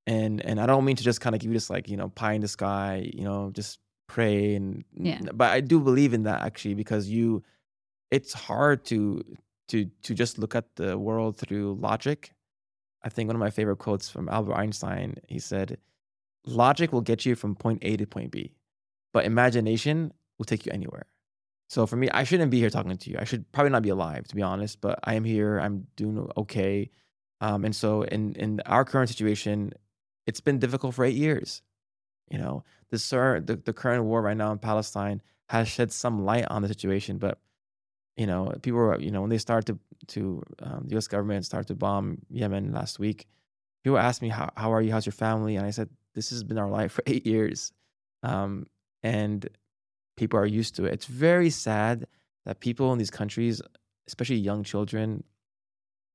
[0.07, 2.09] And and I don't mean to just kind of give you this like you know
[2.09, 5.21] pie in the sky, you know, just pray and yeah.
[5.35, 7.43] But I do believe in that actually because you,
[8.11, 9.23] it's hard to
[9.69, 12.33] to to just look at the world through logic.
[13.03, 15.17] I think one of my favorite quotes from Albert Einstein.
[15.29, 15.79] He said,
[16.47, 18.55] "Logic will get you from point A to point B,
[19.13, 21.07] but imagination will take you anywhere."
[21.69, 23.17] So for me, I shouldn't be here talking to you.
[23.19, 24.81] I should probably not be alive, to be honest.
[24.81, 25.59] But I am here.
[25.59, 26.91] I'm doing okay.
[27.41, 29.73] Um, and so in in our current situation,
[30.27, 31.63] it's been difficult for eight years.
[32.31, 36.47] You know, the, the the current war right now in Palestine has shed some light
[36.51, 37.39] on the situation, but
[38.17, 41.09] you know, people were, you know, when they started to to um, the U.S.
[41.09, 43.27] government started to bomb Yemen last week,
[43.85, 46.43] people asked me how how are you, how's your family, and I said this has
[46.43, 47.73] been our life for eight years,
[48.23, 48.67] um,
[49.03, 49.49] and
[50.17, 50.93] people are used to it.
[50.93, 52.07] It's very sad
[52.45, 53.61] that people in these countries,
[54.07, 55.25] especially young children,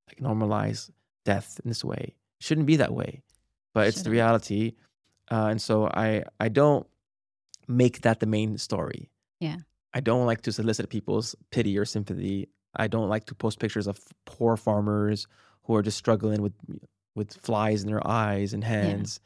[0.07, 0.89] like normalize
[1.25, 2.15] death in this way.
[2.39, 3.21] It shouldn't be that way,
[3.73, 4.73] but it's the reality.
[5.29, 6.87] Uh, and so I I don't
[7.67, 9.09] make that the main story.
[9.39, 9.57] Yeah.
[9.93, 12.49] I don't like to solicit people's pity or sympathy.
[12.75, 15.27] I don't like to post pictures of poor farmers
[15.63, 16.53] who are just struggling with
[17.15, 19.19] with flies in their eyes and hands.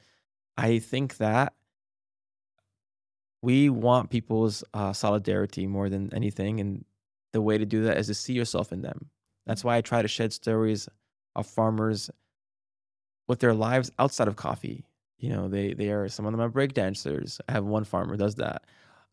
[0.58, 1.54] I think that
[3.46, 6.84] we want people's uh, solidarity more than anything, and
[7.32, 9.12] the way to do that is to see yourself in them.
[9.46, 10.90] That's why I try to shed stories
[11.36, 12.10] of farmers
[13.28, 14.88] with their lives outside of coffee.
[15.20, 17.40] You know, they they are some of them are break dancers.
[17.48, 18.64] I have one farmer does that.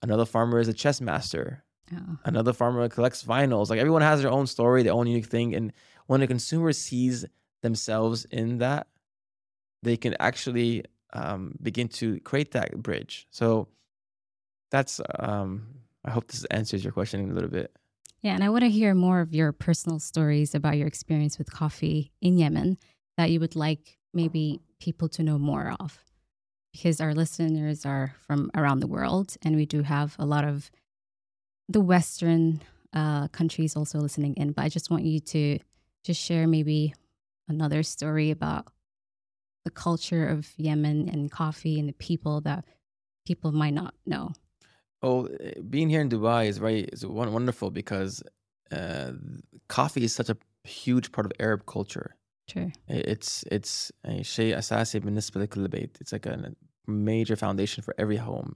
[0.00, 1.62] Another farmer is a chess master.
[1.94, 2.16] Oh.
[2.24, 3.68] Another farmer collects vinyls.
[3.68, 5.54] Like everyone has their own story, their own unique thing.
[5.54, 5.74] And
[6.06, 7.26] when a consumer sees
[7.60, 8.86] themselves in that,
[9.82, 13.26] they can actually um, begin to create that bridge.
[13.30, 13.68] So
[14.72, 15.68] that's um,
[16.04, 17.70] I hope this answers your question a little bit.
[18.22, 21.52] Yeah, and I want to hear more of your personal stories about your experience with
[21.52, 22.78] coffee in Yemen
[23.16, 26.02] that you would like maybe people to know more of.
[26.72, 30.70] Because our listeners are from around the world, and we do have a lot of
[31.68, 32.62] the Western
[32.94, 34.52] uh, countries also listening in.
[34.52, 35.58] But I just want you to
[36.02, 36.94] just share maybe
[37.48, 38.68] another story about
[39.64, 42.64] the culture of Yemen and coffee and the people that
[43.26, 44.32] people might not know.
[45.01, 48.23] Oh, eh, being here in Dubai is very is wonderful because
[48.71, 49.11] uh,
[49.67, 52.15] coffee is such a huge part of Arab culture.
[52.47, 52.71] True.
[52.87, 55.97] It's it's شيء أساسي بالنسبة لكل بيت.
[56.01, 56.53] It's like a
[56.87, 58.55] major foundation for every home.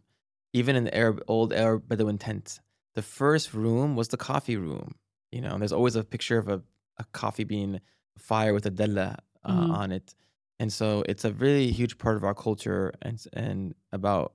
[0.53, 2.59] Even in the Arab old Arab Bedouin tent,
[2.95, 4.95] the first room was the coffee room.
[5.31, 6.61] You know, there's always a picture of a,
[6.97, 7.81] a coffee bean
[8.17, 9.71] fire with a della uh, mm-hmm.
[9.71, 10.15] on it.
[10.59, 14.33] And so it's a really huge part of our culture and and about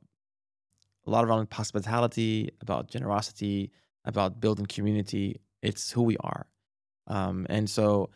[1.05, 3.71] a lot around hospitality, about generosity,
[4.05, 5.41] about building community.
[5.61, 6.45] It's who we are.
[7.07, 8.09] Um, and so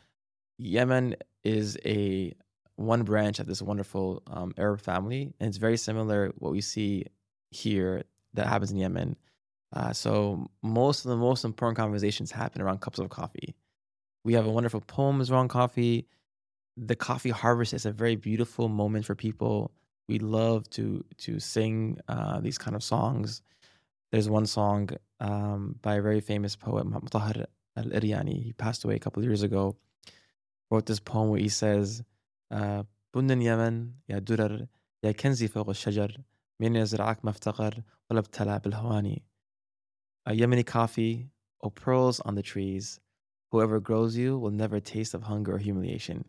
[0.58, 2.34] Yemen is a
[2.76, 7.06] one branch of this wonderful um, Arab family, and it's very similar what we see
[7.52, 9.16] here that happens in Yemen.
[9.74, 13.56] Uh, so most of the most important conversations happen around cups of coffee.
[14.24, 16.08] We have a wonderful poems around coffee.
[16.78, 19.72] The coffee harvest is a very beautiful moment for people
[20.11, 23.43] we love to to sing uh, these kind of songs.
[24.11, 24.91] There's one song
[25.21, 27.47] um, by a very famous poet, Mutahar
[27.77, 28.43] al Iryani.
[28.43, 29.77] He passed away a couple of years ago.
[30.71, 32.03] Wrote this poem where he says,
[32.51, 34.67] "بن اليمن يا درر
[35.05, 36.17] يا كنزي فوق الشجر
[36.61, 39.23] من يزرعك ما افتقر ولا ابتلع بالهواني."
[40.27, 41.31] A Yemeni coffee,
[41.61, 43.01] or pearls on the trees.
[43.53, 46.25] Whoever grows you will never taste of hunger or humiliation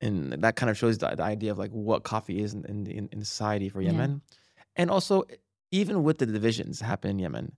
[0.00, 3.08] and that kind of shows the, the idea of like what coffee is in in,
[3.12, 4.22] in society for Yemen,
[4.56, 4.62] yeah.
[4.76, 5.24] and also
[5.70, 7.52] even with the divisions happen in Yemen,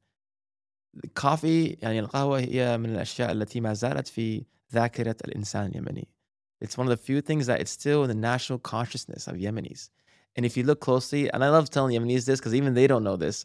[0.94, 6.06] the coffee يعني القهوة هي من الأشياء التي ما زالت في ذاكرة الإنسان اليمني.
[6.60, 9.90] It's one of the few things that it's still in the national consciousness of Yemenis.
[10.36, 13.02] And if you look closely, and I love telling Yemenis this because even they don't
[13.04, 13.44] know this.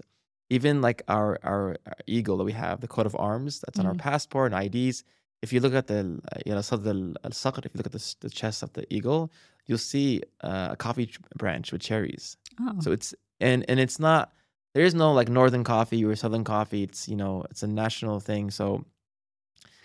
[0.49, 3.85] Even like our, our, our eagle that we have, the coat of arms that's on
[3.85, 3.99] our Mm.
[3.99, 5.03] passport and IDs.
[5.42, 8.30] if you look at the you know the al if you look at the, the,
[8.30, 9.30] chest of the eagle,
[9.66, 12.36] you'll see uh, a coffee branch with cherries.
[12.60, 12.76] Oh.
[12.80, 14.32] So it's and and it's not
[14.74, 16.84] there is no like northern coffee or southern coffee.
[16.84, 18.50] It's you know it's a national thing.
[18.50, 18.84] So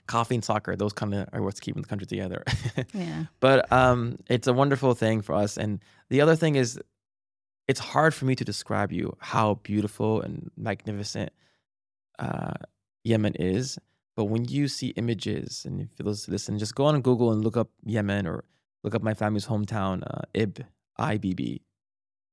[0.06, 2.44] coffee and soccer, those kind of are what's keeping the country together.
[2.94, 3.26] yeah.
[3.40, 5.58] But um, it's a wonderful thing for us.
[5.58, 6.80] And the other thing is,
[7.68, 11.34] it's hard for me to describe you how beautiful and magnificent
[12.20, 12.54] uh,
[13.04, 13.78] Yemen is
[14.18, 17.56] but when you see images, and if you listen, just go on Google and look
[17.56, 18.44] up Yemen or
[18.84, 20.66] look up my family's hometown, uh, Ib,
[20.98, 21.62] I B B.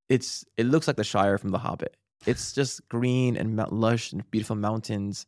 [0.09, 1.95] It's it looks like the Shire from The Hobbit.
[2.25, 5.27] It's just green and lush and beautiful mountains,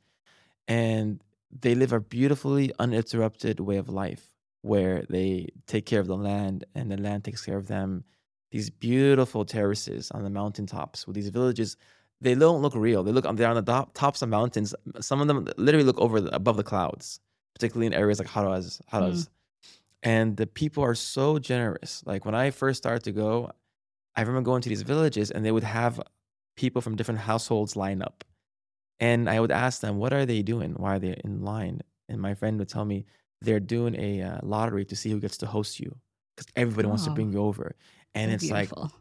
[0.68, 4.28] and they live a beautifully uninterrupted way of life
[4.64, 8.04] where they take care of the land and the land takes care of them.
[8.50, 11.78] These beautiful terraces on the mountaintops with these villages,
[12.22, 13.04] they don't look real.
[13.04, 14.74] They look they're on the top, tops of mountains.
[15.00, 17.20] Some of them literally look over the, above the clouds,
[17.54, 18.82] particularly in areas like Haraz.
[18.92, 19.30] Haraz.
[20.04, 22.04] And the people are so generous.
[22.06, 23.52] Like when I first started to go,
[24.16, 26.02] I remember going to these villages and they would have
[26.56, 28.24] people from different households line up.
[29.00, 30.74] And I would ask them, what are they doing?
[30.74, 31.82] Why are they in line?
[32.10, 33.06] And my friend would tell me
[33.42, 35.96] they're doing a uh, lottery to see who gets to host you
[36.36, 37.14] because everybody wants to Oh.
[37.14, 37.76] bring you over.
[38.16, 38.92] And So it's like, beautiful.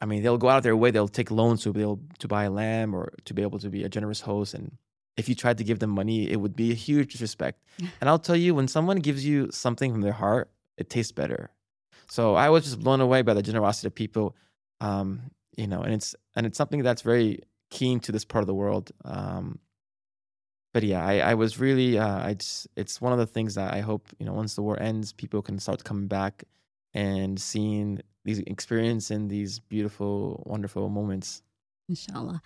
[0.00, 2.28] I mean, they'll go out of their way, they'll take loans to be able to
[2.28, 4.54] buy a lamb or to be able to be a generous host.
[4.54, 4.76] And
[5.16, 7.62] if you tried to give them money, it would be a huge disrespect.
[8.00, 11.50] and I'll tell you, when someone gives you something from their heart, it tastes better.
[12.08, 14.36] So I was just blown away by the generosity of people.
[14.80, 18.46] Um, you know, and it's and it's something that's very keen to this part of
[18.46, 18.92] the world.
[19.04, 19.58] Um,
[20.72, 23.74] but yeah, I, I was really uh, I just it's one of the things that
[23.74, 26.44] I hope you know once the war ends, people can start coming back
[26.94, 28.00] and seeing
[28.36, 31.42] these and these beautiful, wonderful moments.
[31.88, 32.42] Inshallah.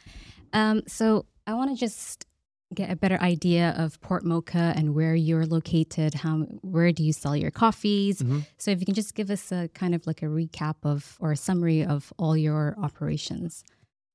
[0.53, 2.27] Um, so I want to just
[2.75, 6.15] get a better idea of Port Mokha and where you're located.
[6.15, 8.23] How where do you sell your coffees?
[8.23, 8.47] Mhm.
[8.59, 11.33] So if you can just give us a kind of like a recap of or
[11.33, 13.65] a summary of all your operations.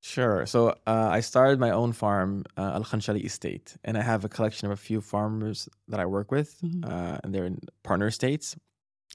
[0.01, 0.45] Sure.
[0.45, 4.65] So uh, I started my own farm, uh, Alkhanshali Estate, and I have a collection
[4.67, 6.85] of a few farmers that I work with, Mhm.
[6.89, 8.55] uh, and they're in partner states.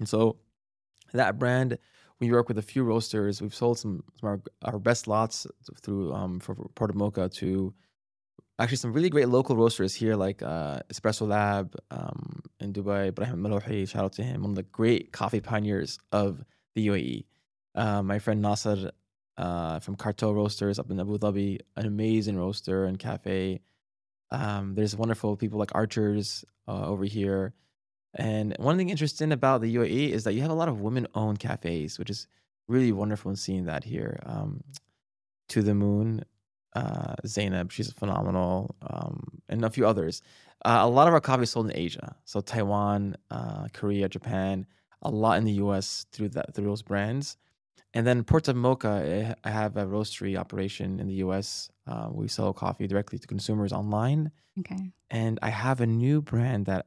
[0.01, 0.37] And so
[1.15, 1.79] that brand,
[2.23, 3.43] we work with a few roasters.
[3.43, 5.45] We've sold some, some our, our best lots
[5.83, 7.75] through um, for for Port of Mokha to
[8.61, 13.09] actually some really great local roasters here, like uh, Espresso Lab um, in Dubai.
[13.09, 16.45] Ibrahim Mallouhi, shout out to him, one of the great coffee pioneers of
[16.77, 17.25] the UAE.
[17.75, 18.93] Uh, my friend Nasser
[19.37, 23.63] uh, from Cartel Roasters up in Abu Dhabi, an amazing roaster and cafe.
[24.31, 27.53] Um, there's wonderful people like Archers uh, over here.
[28.15, 31.07] And one thing interesting about the UAE is that you have a lot of women
[31.15, 32.27] owned cafes, which is
[32.69, 34.21] really wonderful in seeing that here.
[34.25, 34.63] Um,
[35.49, 36.25] to the Moon,
[36.75, 40.23] uh, Zainab, she's phenomenal, um, and a few others.
[40.65, 44.67] Uh, a lot of our coffee is sold in Asia, so Taiwan, uh, Korea, Japan,
[45.03, 47.37] a lot in the US through that through those brands.
[47.95, 51.71] And then Port of Mokha, eh, I have a roastery operation in the US.
[51.87, 54.31] Uh, we sell coffee directly to consumers online.
[54.61, 54.93] Okay.
[55.11, 56.87] And I have a new brand that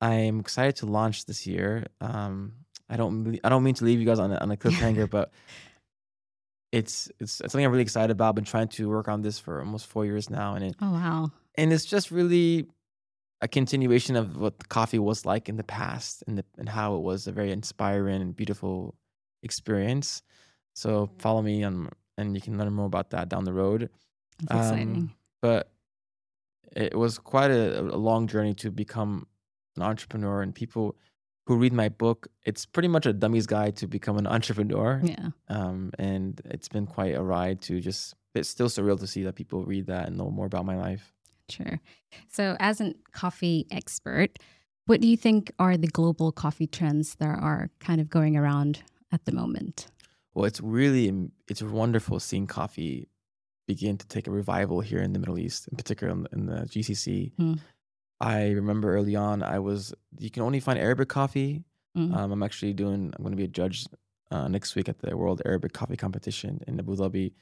[0.00, 1.86] I'm excited to launch this year.
[2.00, 2.52] Um,
[2.88, 5.32] I don't I don't mean to leave you guys on a, on a cliffhanger, but
[6.72, 8.30] it's, it's it's something I'm really excited about.
[8.30, 10.92] I've been trying to work on this for almost four years now, and it Oh
[10.92, 11.32] wow.
[11.56, 12.66] and it's just really
[13.40, 17.02] a continuation of what coffee was like in the past and the, and how it
[17.02, 18.94] was a very inspiring and beautiful
[19.42, 20.22] experience.
[20.74, 23.90] So follow me on and you can learn more about that down the road.
[24.42, 25.14] That's Um, exciting.
[25.40, 25.70] But
[26.74, 29.26] it was quite a, a long journey to become
[29.78, 30.96] an entrepreneur and people
[31.46, 35.00] who read my book, it's pretty much a dummy's guide to become an entrepreneur.
[35.02, 35.28] Yeah.
[35.48, 39.34] Um, and it's been quite a ride to just it's still surreal to see that
[39.34, 41.12] people read that and know more about my life.
[41.48, 41.80] Sure.
[42.28, 44.38] So, as a coffee expert,
[44.86, 48.82] what do you think are the global coffee trends that are kind of going around
[49.12, 49.86] at the moment?
[50.34, 53.08] Well, it's really, it's wonderful seeing coffee
[53.66, 56.46] begin to take a revival here in the Middle East, in particular in the, in
[56.46, 57.32] the GCC.
[57.34, 57.54] Hmm.
[58.20, 61.64] I remember early on, I was you can only find Arabic coffee.
[61.96, 62.14] Mm.
[62.14, 63.12] Um, I'm actually doing.
[63.16, 63.86] I'm going to be a judge
[64.30, 67.32] uh, next week at the World Arabic Coffee Competition in Abu Dhabi.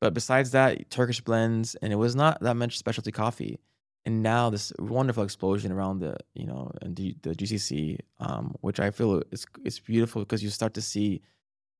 [0.00, 3.58] But besides that, Turkish blends, and it was not that much specialty coffee.
[4.04, 8.80] And now this wonderful explosion around the you know and the, the GCC, um, which
[8.80, 11.22] I feel is it's beautiful because you start to see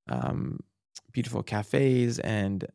[0.09, 0.61] um,
[1.13, 2.67] beautiful cafes and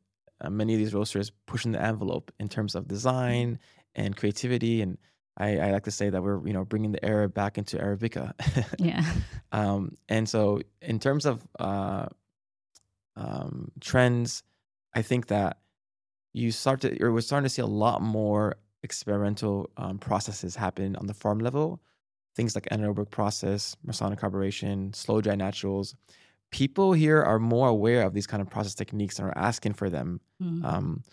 [0.41, 3.59] uh, many of these roasters pushing the envelope in terms of design
[3.95, 4.81] and creativity.
[4.81, 4.97] And
[5.37, 8.33] I, I like to say that we're you know bringing the Arab back into Arabica.
[8.79, 9.03] Yeah.
[9.51, 12.07] um, and so in terms of uh,
[13.15, 14.43] um, trends.
[14.93, 15.57] I think that
[16.33, 20.95] you start to, or we're starting to see a lot more experimental um, processes happen
[20.95, 21.81] on the farm level.
[22.35, 25.95] Things like anaerobic process, Masonic carburation, slow dry naturals.
[26.51, 29.89] People here are more aware of these kind of process techniques and are asking for
[29.89, 30.19] them.
[30.41, 30.65] Mm-hmm.
[30.65, 31.03] Um,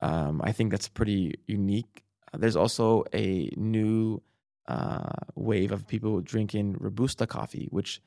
[0.00, 2.04] um, I think that's pretty unique.
[2.36, 4.22] There's also a new
[4.68, 8.00] uh, wave of people drinking Robusta coffee, which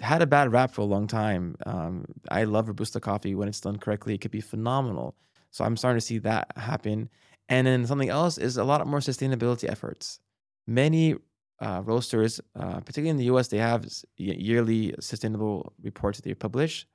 [0.00, 1.56] had a bad rap for a long time.
[1.66, 4.14] Um, I love Robusta coffee when it's done correctly.
[4.14, 5.16] It could be phenomenal.
[5.50, 7.08] So I'm starting to see that happen.
[7.48, 10.20] And then something else is a lot more sustainability efforts.
[10.66, 11.16] Many
[11.60, 16.86] uh, roasters, uh, particularly in the U.S., they have yearly sustainable reports that they publish,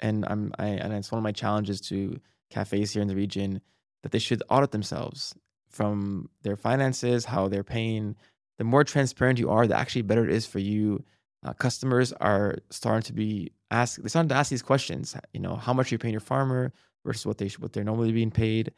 [0.00, 2.20] and I'm I, and it's one of my challenges to
[2.50, 3.60] cafes here in the region
[4.02, 5.34] that they should audit themselves
[5.72, 8.16] from their finances, how they're paying.
[8.58, 11.04] The more transparent you are, the actually better it is for you.
[11.44, 15.56] Uh, customers are starting to be asked they're starting to ask these questions you know
[15.56, 16.72] how much are you paying your farmer
[17.04, 18.72] versus what they what they're normally being paid?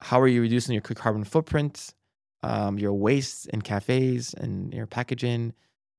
[0.00, 1.94] How are you reducing your carbon footprint
[2.42, 5.52] um, your waste in cafes and your packaging?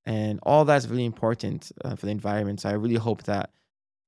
[0.06, 2.62] And all that's really important uh, for the environment.
[2.62, 3.52] So i really hope that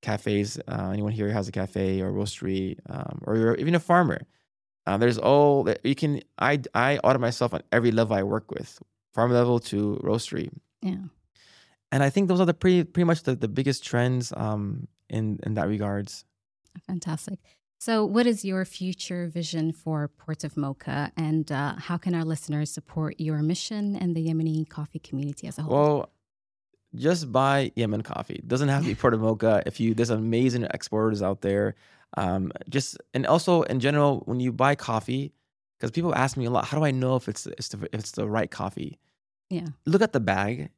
[0.01, 4.21] cafes uh, anyone here has a cafe or roastery um, or even a farmer
[4.87, 8.49] uh, there's all that you can i i audit myself on every level i work
[8.51, 8.79] with
[9.13, 10.49] farm level to roastery
[10.81, 10.97] yeah
[11.91, 15.39] and I think those are the pretty pretty much the, the biggest trends um, in
[15.43, 16.25] in that regards.
[16.87, 17.39] Fantastic.
[17.79, 22.23] So, what is your future vision for Port of Mokha, and uh, how can our
[22.23, 25.73] listeners support your mission and the Yemeni coffee community as a whole?
[25.73, 26.09] Well,
[26.95, 28.35] just buy Yemen coffee.
[28.35, 29.63] It doesn't have to be Port of Mokha.
[29.65, 31.75] If you there's amazing exporters out there.
[32.17, 35.33] Um, just and also in general, when you buy coffee,
[35.77, 37.99] because people ask me a lot, how do I know if it's it's the, if
[37.99, 38.99] it's the right coffee?
[39.49, 39.67] Yeah.
[39.85, 40.69] Look at the bag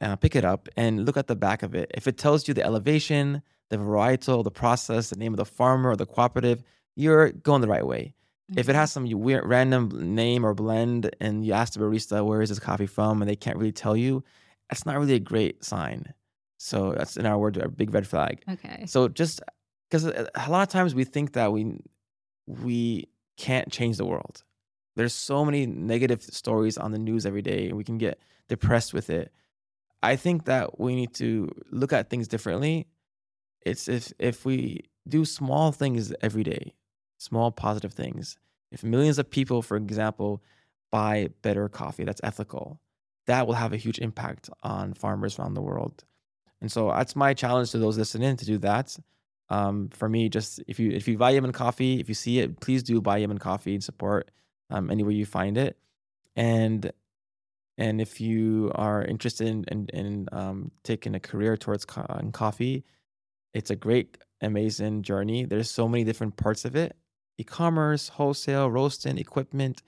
[0.00, 1.90] uh, pick it up and look at the back of it.
[1.94, 5.90] If it tells you the elevation, the varietal, the process, the name of the farmer
[5.90, 6.62] or the cooperative,
[6.96, 8.14] you're going the right way.
[8.50, 8.60] Mm-hmm.
[8.60, 12.42] If it has some weird random name or blend and you ask the barista where
[12.42, 14.24] is this coffee from and they can't really tell you,
[14.68, 16.12] that's not really a great sign.
[16.58, 18.42] So that's in our word a big red flag.
[18.48, 18.84] Okay.
[18.86, 19.40] So just
[19.90, 21.80] because uh, a lot of times we think that we
[22.46, 24.42] we can't change the world.
[24.96, 28.18] There's so many negative stories on the news every day and we can get
[28.48, 29.32] depressed with it.
[30.02, 32.86] I think that we need to look at things differently.
[33.64, 36.74] It's if if we do small things every day,
[37.18, 38.36] small positive things.
[38.70, 40.42] If millions of people, for example,
[40.92, 42.80] buy better coffee that's ethical,
[43.26, 46.04] that will have a huge impact on farmers around the world.
[46.60, 48.96] And so that's my challenge to those listening to do that.
[49.50, 52.60] Um, for me, just if you if you buy Yemen coffee, if you see it,
[52.60, 54.30] please do buy Yemen coffee and support
[54.70, 55.76] um, anywhere you find it.
[56.36, 56.92] And
[57.76, 62.84] and if you are interested in, in, in um, taking a career towards co- coffee,
[63.54, 65.46] it's a great, amazing journey.
[65.46, 66.94] There's so many different parts of it
[67.40, 69.82] e commerce, wholesale, roasting, equipment.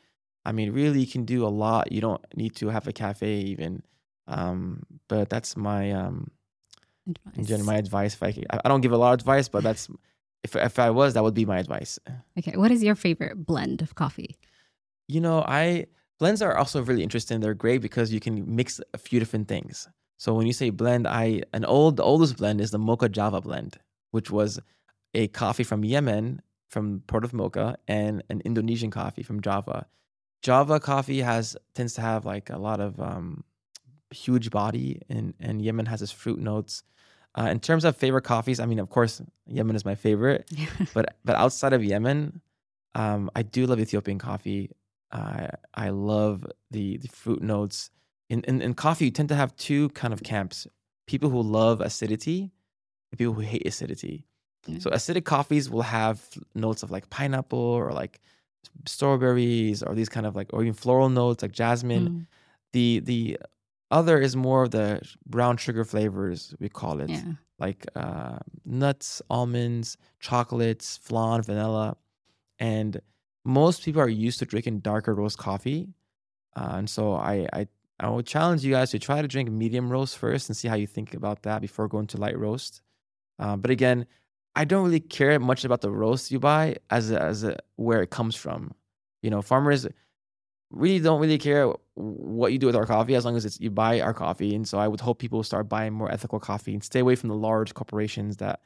[0.45, 1.93] I mean, really, you can do a lot.
[1.93, 3.83] You don't need to have a cafe even.
[4.27, 6.31] Um, but that's my um,
[7.09, 7.65] advice.
[7.65, 8.15] my advice.
[8.15, 9.89] If I, I don't give a lot of advice, but that's
[10.43, 11.99] if if I was, that would be my advice.
[12.39, 14.37] Okay, what is your favorite blend of coffee?
[15.09, 15.87] You know, I
[16.23, 17.41] Blends are also really interesting.
[17.41, 19.89] They're great because you can mix a few different things.
[20.19, 23.41] So when you say blend, I an old the oldest blend is the Mocha Java
[23.41, 23.79] blend,
[24.13, 24.61] which was
[25.15, 29.87] a coffee from Yemen from Port of Mokha and an Indonesian coffee from Java.
[30.43, 33.43] Java coffee has tends to have like a lot of um,
[34.13, 36.83] huge body, and and Yemen has its fruit notes.
[37.35, 40.51] Uh, in terms of favorite coffees, I mean, of course, Yemen is my favorite,
[40.95, 42.41] but but outside of Yemen,
[42.95, 44.71] um, I do love Ethiopian coffee.
[45.11, 47.91] I I love the the fruit notes.
[48.29, 50.67] In, in in coffee, you tend to have two kind of camps:
[51.07, 52.53] people who love acidity,
[53.11, 54.27] and people who hate acidity.
[54.69, 54.83] Mm.
[54.83, 56.23] So acidic coffees will have
[56.55, 58.21] notes of like pineapple or like
[58.87, 62.09] strawberries or these kind of like or even floral notes like jasmine.
[62.09, 62.27] Mm.
[62.73, 63.39] The the
[63.93, 67.23] other is more of the brown sugar flavors we call it, yeah.
[67.59, 71.97] like uh, nuts, almonds, chocolates, flan, vanilla,
[72.59, 73.01] and
[73.45, 75.89] most people are used to drinking darker roast coffee,
[76.57, 77.69] uh, and so I, I
[78.01, 80.75] I would challenge you guys to try to drink medium roast first and see how
[80.75, 82.83] you think about that before going to light roast.
[83.39, 84.07] Uh, but again,
[84.57, 88.03] I don't really care much about the roast you buy as a, as a, where
[88.03, 88.75] it comes from.
[89.23, 89.87] You know, farmers
[90.73, 93.71] really don't really care what you do with our coffee as long as it's you
[93.71, 94.55] buy our coffee.
[94.55, 97.29] And so I would hope people start buying more ethical coffee and stay away from
[97.29, 98.61] the large corporations that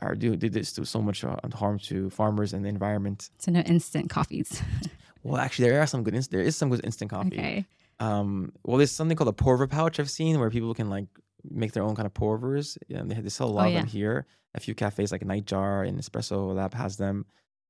[0.00, 3.30] are do did this do so much uh, harm to farmers and the environment.
[3.38, 4.62] So no instant coffees.
[5.22, 6.14] well, actually, there are some good.
[6.30, 7.38] there is some good instant coffee.
[7.38, 7.66] Okay.
[8.00, 11.06] Um, well, there's something called a porver pouch I've seen where people can like
[11.48, 12.76] make their own kind of pour overs.
[12.88, 13.90] Yeah, they, they sell a lot Oh, of them yeah.
[13.92, 14.26] here.
[14.56, 17.26] A few cafes like Nightjar and Espresso Lab has them.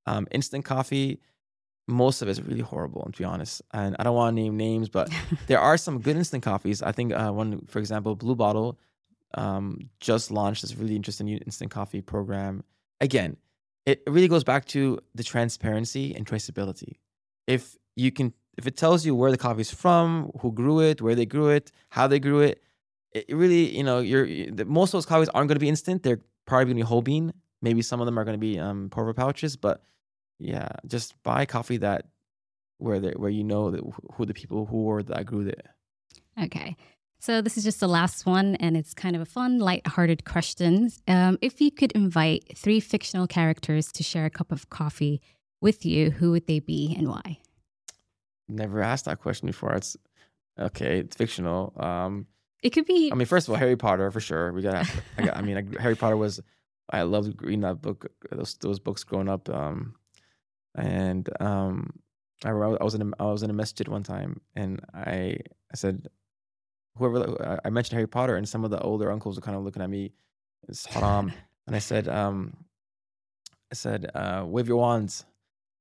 [0.07, 1.21] Um, instant coffee,
[1.87, 3.63] most of it is really horrible, to be honest.
[3.73, 5.11] And I don't want to name names, but
[5.47, 6.83] there are some good instant coffees.
[6.83, 8.79] I think uh, one, for example, Blue Bottle
[9.35, 12.65] um, just launched this really interesting new instant coffee program.
[13.01, 13.37] Again,
[13.87, 16.95] it really goes back to the transparency and traceability.
[17.47, 21.03] If you can, if it tells you where the coffee is from, who grew it,
[21.03, 22.63] where they grew it, how they grew it,
[23.13, 26.03] it really, you know, you're the- most of those coffees aren't going to be instant.
[26.03, 27.33] They're probably going to be whole bean.
[27.61, 29.83] Maybe some of them are going to be um, pour over pouches, but
[30.39, 32.07] yeah, just buy coffee that
[32.79, 33.83] where they where you know that
[34.15, 35.67] who the people who were that grew it.
[36.43, 36.77] Okay.
[37.21, 40.91] So this is just the last one, and it's kind of a fun, light-hearted question.
[41.09, 45.23] Um, if you could invite three fictional characters to share a cup of coffee
[45.63, 47.39] with you, who would they be and why?
[48.47, 49.73] Never asked that question before.
[49.73, 49.97] It's
[50.59, 50.99] okay.
[50.99, 51.73] It's fictional.
[51.79, 52.27] Um,
[52.63, 53.11] It could be.
[53.11, 54.53] I mean, first of all, Harry Potter for sure.
[54.53, 54.87] We gotta.
[55.17, 56.41] I, got, I mean, Harry Potter was.
[56.91, 58.07] I loved reading that book.
[58.31, 59.49] Those those books growing up.
[59.49, 59.95] Um,
[60.75, 61.91] and um,
[62.45, 65.39] I remember I was in a, I was in a masjid one time, and I
[65.73, 66.09] I said,
[66.97, 69.83] whoever I- mentioned Harry Potter, and some of the older uncles were kind of looking
[69.83, 70.13] at me,
[70.69, 71.33] it's haram,
[71.67, 72.57] and I said, um,
[73.73, 75.25] I said, uh, wave your wands.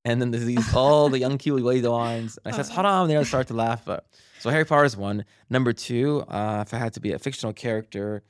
[0.06, 2.38] And then there's these all the young people wave the wands.
[2.44, 3.08] And I said, haram.
[3.08, 3.86] They all start to laugh.
[3.86, 4.06] But
[4.40, 5.24] so Harry Potter is one.
[5.50, 8.24] Number two, uh, if I had to be a fictional character,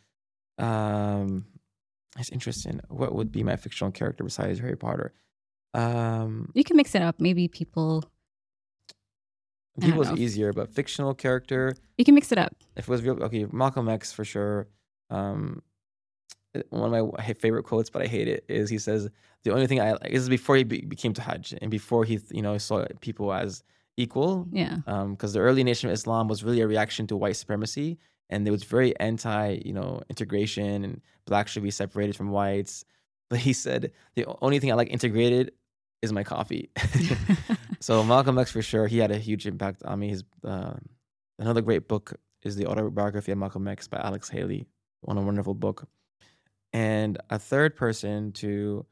[0.60, 1.46] um,
[2.20, 2.80] it's interesting.
[2.90, 5.14] What would be my fictional character besides Harry Potter?
[5.74, 7.20] Um, you can mix it up.
[7.20, 8.04] Maybe people.
[9.82, 11.76] People's easier, but fictional character.
[11.98, 12.56] You can mix it up.
[12.76, 14.68] If it was real, okay, Malcolm X for sure.
[15.10, 15.64] Um,
[16.70, 19.10] one of my favorite quotes, but I hate it, is he says
[19.44, 22.06] the only thing I like this is before he be, became to Hajj and before
[22.06, 23.64] he you know saw people as
[23.98, 24.48] equal.
[24.52, 24.78] Yeah.
[24.86, 27.98] because the early nation of Islam was really a reaction to white supremacy,
[28.30, 32.86] and it was very anti, you know, integration and blacks should be separated from whites.
[33.30, 35.54] But he said the only thing I like integrated
[36.04, 36.70] is my coffee.
[37.80, 40.10] so Malcolm X for sure, he had a huge impact on me.
[40.10, 40.74] His uh,
[41.40, 44.68] another great book is the autobiography of Malcolm X by Alex Haley,
[45.02, 45.88] one a wonderful book.
[46.74, 48.86] And a third person to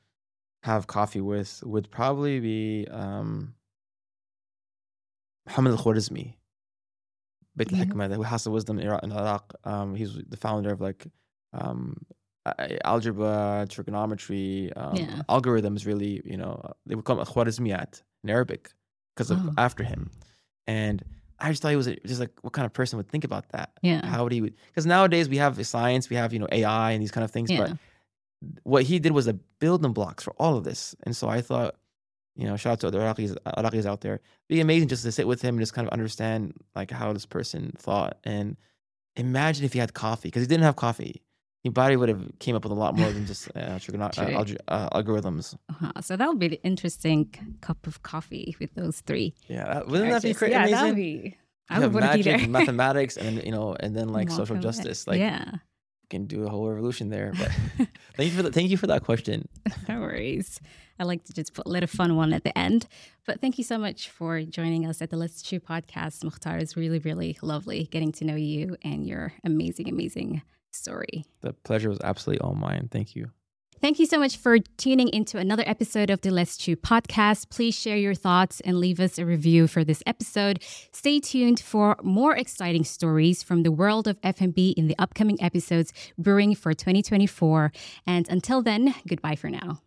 [0.63, 3.55] have coffee with would probably be um,
[5.47, 6.35] Muhammad al-Khwarizmi.
[7.57, 7.79] Beit Yeah.
[7.79, 9.03] al-Hikmah, the House of Wisdom in Iraq.
[9.03, 9.53] in Iraq.
[9.65, 11.07] Um, he's the founder of like
[11.53, 11.97] um,
[12.45, 15.21] a- algebra, trigonometry, um, Yeah.
[15.29, 15.85] algorithms.
[15.85, 18.71] Really, you know, they would call them Khwarizmiyat in Arabic
[19.15, 19.53] because of Oh.
[19.57, 20.09] after him.
[20.67, 21.03] And
[21.39, 23.49] I just thought he was a- just like what kind of person would think about
[23.49, 23.71] that.
[23.81, 24.05] Yeah.
[24.05, 24.41] How would he?
[24.41, 27.49] Because nowadays we have science, we have you know AI and these kind of things,
[27.49, 27.67] Yeah.
[27.67, 27.77] but
[28.63, 30.95] what he did was a building blocks for all of this.
[31.03, 31.75] And so I thought,
[32.35, 34.15] you know, shout out to other Iraqis, Iraqis out there.
[34.15, 37.11] It'd be amazing just to sit with him and just kind of understand like how
[37.13, 38.17] this person thought.
[38.23, 38.55] And
[39.15, 41.21] imagine if he had coffee, because he didn't have coffee.
[41.63, 44.89] He body would have came up with a lot more than just uh, uh, uh,
[45.01, 45.55] algorithms.
[45.69, 45.91] Uh-huh.
[46.01, 47.31] So that would be an interesting
[47.61, 49.35] cup of coffee with those three.
[49.47, 50.53] Yeah, that, wouldn't that be crazy?
[50.53, 50.77] Yeah, amazing?
[50.77, 51.37] that would be.
[51.69, 52.49] I would have want to be magic, there.
[52.49, 55.05] mathematics, and then you know, and then like social justice.
[55.05, 55.51] Like, yeah.
[56.09, 57.31] can do a whole revolution there.
[57.37, 57.51] But
[58.17, 59.47] thank you for the, thank you for that question.
[59.87, 60.59] No worries.
[60.99, 62.87] I like to just put a little fun one at the end.
[63.25, 66.23] But thank you so much for joining us at the Let's Chew podcast.
[66.23, 70.41] Mokhtar is really, really lovely getting to know you and your amazing, amazing
[70.71, 71.25] story.
[71.41, 72.89] The pleasure was absolutely all mine.
[72.91, 73.31] Thank you.
[73.81, 77.49] Thank you so much for tuning into another episode of the Let's Chew podcast.
[77.49, 80.63] Please share your thoughts and leave us a review for this episode.
[80.91, 85.93] Stay tuned for more exciting stories from the world of F&B in the upcoming episodes
[86.15, 87.71] brewing for 2024.
[88.05, 89.81] And until then, goodbye for now.